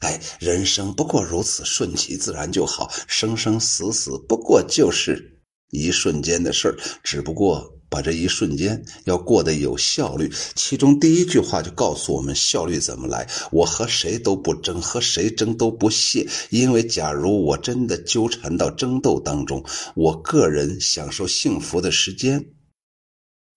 [0.00, 2.88] 哎，人生不过如此，顺其自然就好。
[3.06, 5.40] 生生死死不过就是
[5.70, 10.30] 一瞬间的事儿，只不过把这一瞬间要过得有效率。
[10.54, 13.28] 其中第一句话就告诉我们效率怎么来。
[13.50, 19.64] 我和谁都不争，和谁争都不屑，因为假如我真的纠缠到争斗当中，
[19.96, 22.44] 我个人享受幸福的时间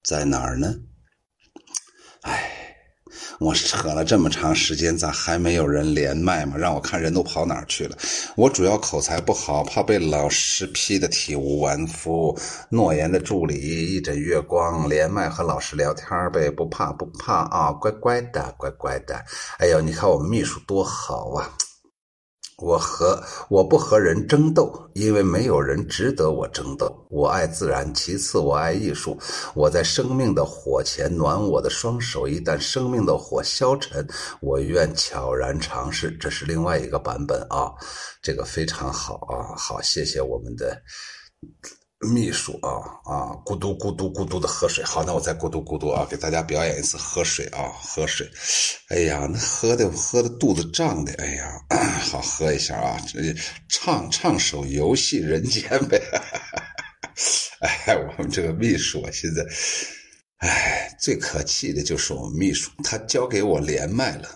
[0.03, 0.75] 在哪儿呢？
[2.21, 2.50] 哎。
[3.39, 6.55] 我扯了这么长时间，咋还没有人连麦嘛？
[6.57, 7.97] 让我看人都跑哪儿去了。
[8.35, 12.37] 我主要口才不好，怕被老师批的体无完肤。
[12.69, 19.15] 诺言的助理一枕月光连麦和老师聊天呗，不怕不怕啊，乖乖的乖乖的。
[19.57, 21.49] 哎呦，你看我们秘书多好啊！
[22.61, 26.95] 我和我不和人争斗，因为没有人值得我争斗。
[27.09, 29.17] 我爱自然，其次我爱艺术。
[29.55, 34.07] 我在生命的火前暖我的双手，一旦生命的火消沉，
[34.39, 36.11] 我愿悄然尝试。
[36.11, 37.73] 这是另外一个版本啊，
[38.21, 40.79] 这个非常好啊，好，谢谢我们的。
[42.01, 42.69] 秘书啊
[43.05, 44.83] 啊，咕嘟咕嘟咕嘟的喝水。
[44.83, 48.27] 好，那我再咕嘟咕嘟啊，给大家表演一次喝水啊，喝水。
[48.89, 51.61] 哎呀，那喝的喝的肚子胀的，哎呀，
[52.01, 52.99] 好喝一下啊。
[53.07, 53.19] 这
[53.69, 56.01] 唱唱首游戏人间呗。
[57.61, 59.45] 哎，我们这个秘书啊，现在，
[60.37, 64.27] 哎，最可气的就是我们秘书，他交给我连麦了。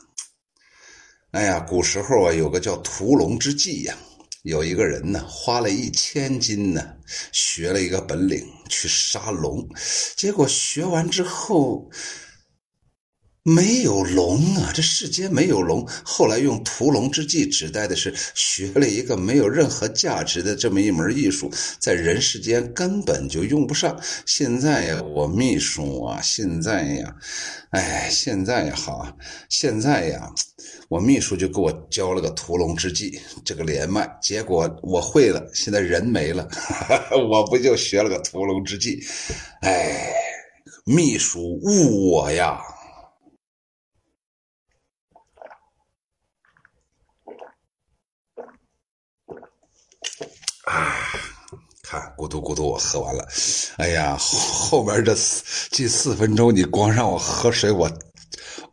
[1.32, 3.98] 哎呀，古时候啊，有个叫屠龙之计呀。
[4.46, 6.80] 有一个人呢，花了一千金呢，
[7.32, 9.68] 学了一个本领去杀龙，
[10.16, 11.90] 结果学完之后
[13.42, 15.88] 没有龙啊，这世间没有龙。
[16.04, 24.00] 后来用屠龙之计，指代的是学了一个没有任何价值的这么一门艺术，在人世间根本就用不上。
[24.28, 27.16] 现在呀，我秘书啊，现在呀，
[27.72, 29.18] 哎，现在呀，好，
[29.50, 30.32] 现在呀。
[30.88, 36.48] 我秘书就给我教了个屠龙之计，这个连麦，结果我会了，现在人没了，
[37.30, 39.00] 我不就学了个屠龙之计？
[39.62, 40.14] 哎，
[40.86, 42.62] 秘书误我呀！
[50.66, 50.96] 啊，
[51.82, 53.28] 看咕嘟咕嘟，我喝完了。
[53.78, 55.16] 哎呀，后边这
[55.72, 57.90] 近四分钟，你光让我喝水，我。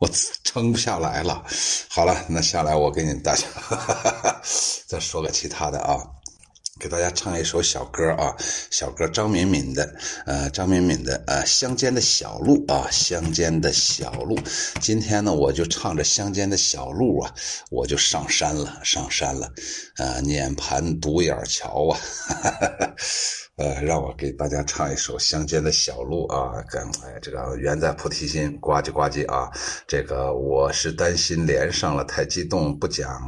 [0.03, 0.09] 我
[0.43, 1.41] 撑不下来了，
[1.87, 3.47] 好了，那下来我给你大家
[4.85, 5.95] 再说个其他的啊，
[6.83, 8.35] 给大家唱一首小歌啊，
[8.69, 14.37] 小歌张敏敏的，呃，张敏敏的呃，乡间的小路啊，乡间的小路，
[14.81, 17.33] 今天呢我就唱着乡间的小路啊，
[17.71, 19.49] 我就上山了，上山了，
[19.95, 21.97] 呃，碾盘独眼桥啊。
[23.55, 29.49] 呃，让我给大家唱一首《乡间的小路》啊，跟哎，这个缘在菩提心，呱唧呱唧啊。
[29.87, 33.21] 这个我是担心连上了太激动，不讲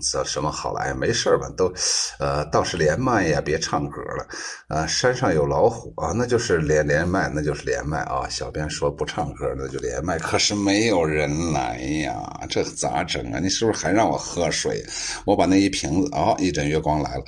[0.00, 0.80] 这什么好了。
[0.80, 1.48] 哎，没事吧？
[1.56, 1.72] 都，
[2.18, 4.26] 呃，倒是连麦呀，别唱歌了。
[4.68, 8.28] 啊，山上有老虎啊，那就是连连麦，那就是连麦啊。
[8.28, 10.18] 小编说不唱歌，那就连麦。
[10.18, 13.38] 可是没有人来呀，这咋整啊？
[13.38, 14.84] 你是不是还让我喝水？
[15.24, 17.24] 我把那一瓶子，哦，一枕月光来了。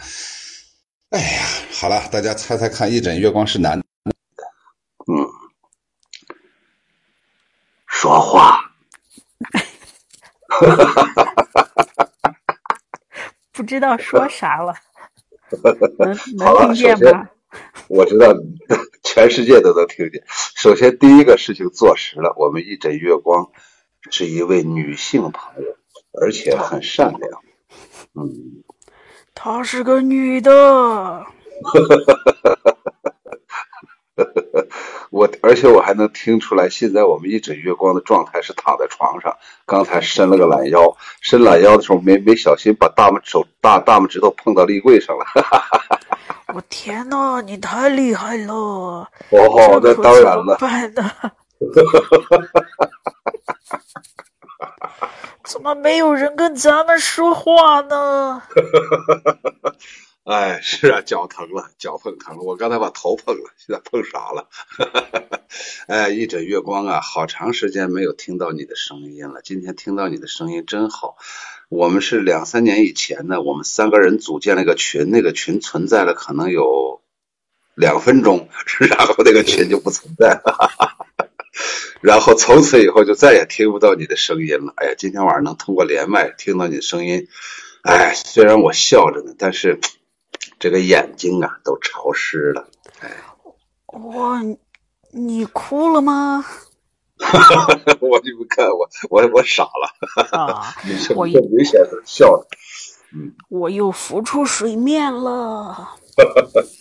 [1.11, 1.43] 哎呀，
[1.73, 3.85] 好了，大家猜猜看，一枕月光是男的？
[5.07, 5.27] 嗯，
[7.87, 8.61] 说话。
[13.59, 14.73] 不知道说 啥了。
[15.99, 17.29] 能能听见吗？
[17.91, 18.33] 我知道，
[19.03, 20.23] 全世界都能听见。
[20.55, 23.51] 首先，第一个事情坐实了，我们一枕月光
[24.13, 25.77] 是一位女性朋友，
[26.21, 27.43] 而且很善良。
[28.15, 28.63] 嗯。
[29.35, 31.27] 她是个女的。
[35.11, 39.37] 我而且我还能听出来，现在我们一枕月光的状态是躺在床上，
[39.67, 45.25] 刚才伸了个懒腰，伸懒腰的时候没没小心把大拇手大大拇指头碰到立柜上了。
[46.55, 48.55] 我天呐，你太厉害了！
[48.55, 50.57] 哦，那当然了。
[50.59, 51.11] 办呢？
[55.45, 58.43] 怎么没有人跟咱们说话呢？
[60.29, 62.43] 哎，是啊，脚疼了，脚碰疼了。
[62.43, 64.51] 我刚才把头碰了，现在碰傻了。
[65.89, 69.41] 哎，一枕月光啊，好长时间没有听到你的声音了。
[69.43, 71.17] 今天听到你的声音真好。
[71.71, 77.01] 我们是两三年以前呢，我们三个人组建了一个群，那个群存在了可能有
[77.75, 78.51] 两分钟，
[78.87, 81.09] 然后那个群就不存在了。
[82.03, 84.75] 然后从此以后就再也听不到你的声音了。
[84.77, 87.29] 哎呀，今天晚上能通过连麦听到你的声音，
[87.83, 89.81] 哎，虽然我笑着呢，但是。
[90.59, 92.69] 这个眼睛啊，都潮湿了。
[93.01, 93.11] 哎，
[93.87, 94.39] 我，
[95.13, 96.45] 你哭了吗？
[98.01, 100.39] 我就不看我，我我傻了。
[100.39, 100.75] 啊，
[101.17, 102.47] 我明显的笑了。
[103.13, 105.97] 嗯，我又浮出水面了。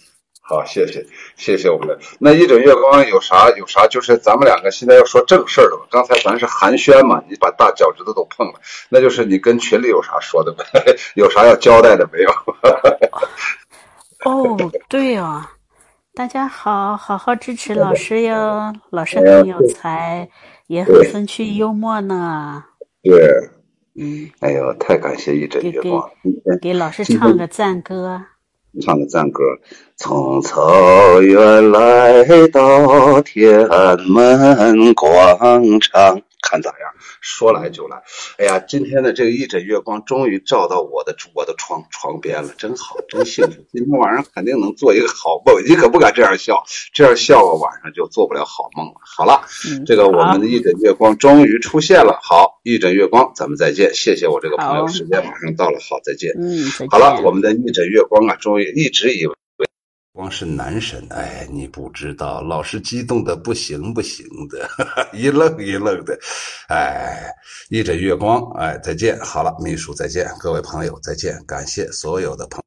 [0.50, 3.86] 好，谢谢，谢谢我们的那一枕月光有啥有啥？
[3.88, 5.86] 就是咱们两个现在要说正事儿了吧？
[5.92, 8.54] 刚才咱是寒暄嘛，你把大脚趾头都碰了，
[8.88, 10.64] 那就是你跟群里有啥说的没？
[11.22, 12.32] 有啥要交代的没有？
[14.24, 15.44] 哦，对哦，
[16.16, 20.30] 大家好好好支持老师哟，老师很有才，
[20.68, 22.64] 也很风趣幽默呢。
[23.04, 23.20] 对，
[23.96, 26.10] 嗯，哎呦，太感谢一枕月光，
[26.62, 28.24] 给老师唱个赞歌。
[28.82, 29.44] 唱个赞歌，
[29.96, 36.22] 从草原来到天安门广场。
[36.42, 36.94] 看咋样？
[37.22, 38.02] 说来就来。
[38.38, 43.64] 哎呀，今天的这个一枕月光终于照到我的我的床床边了，真好，真幸福。
[43.74, 45.56] 今天晚上肯定能做一个好梦。
[45.68, 46.64] 你可不敢这样笑，
[46.94, 48.94] 这样笑了晚上就做不了好梦了。
[49.04, 49.46] 好了，
[49.86, 52.20] 这个我们的一枕月光终于出现了。
[52.22, 53.94] 好，一枕月光，咱们再见。
[53.94, 55.80] 谢谢我这个朋友，时间马上到了。
[55.80, 56.34] 好，再见。
[56.40, 59.34] 嗯，好了，我们的一枕月光啊，终于一直以为。
[60.18, 64.68] 光是男神，哎，你不知道，老师激动的不行不行的，
[65.14, 66.18] 一愣一愣的，
[66.70, 67.32] 哎，
[67.70, 72.67] 一枕月光，哎，再见，好了，秘书再见，各位朋友再见，感谢所有的朋。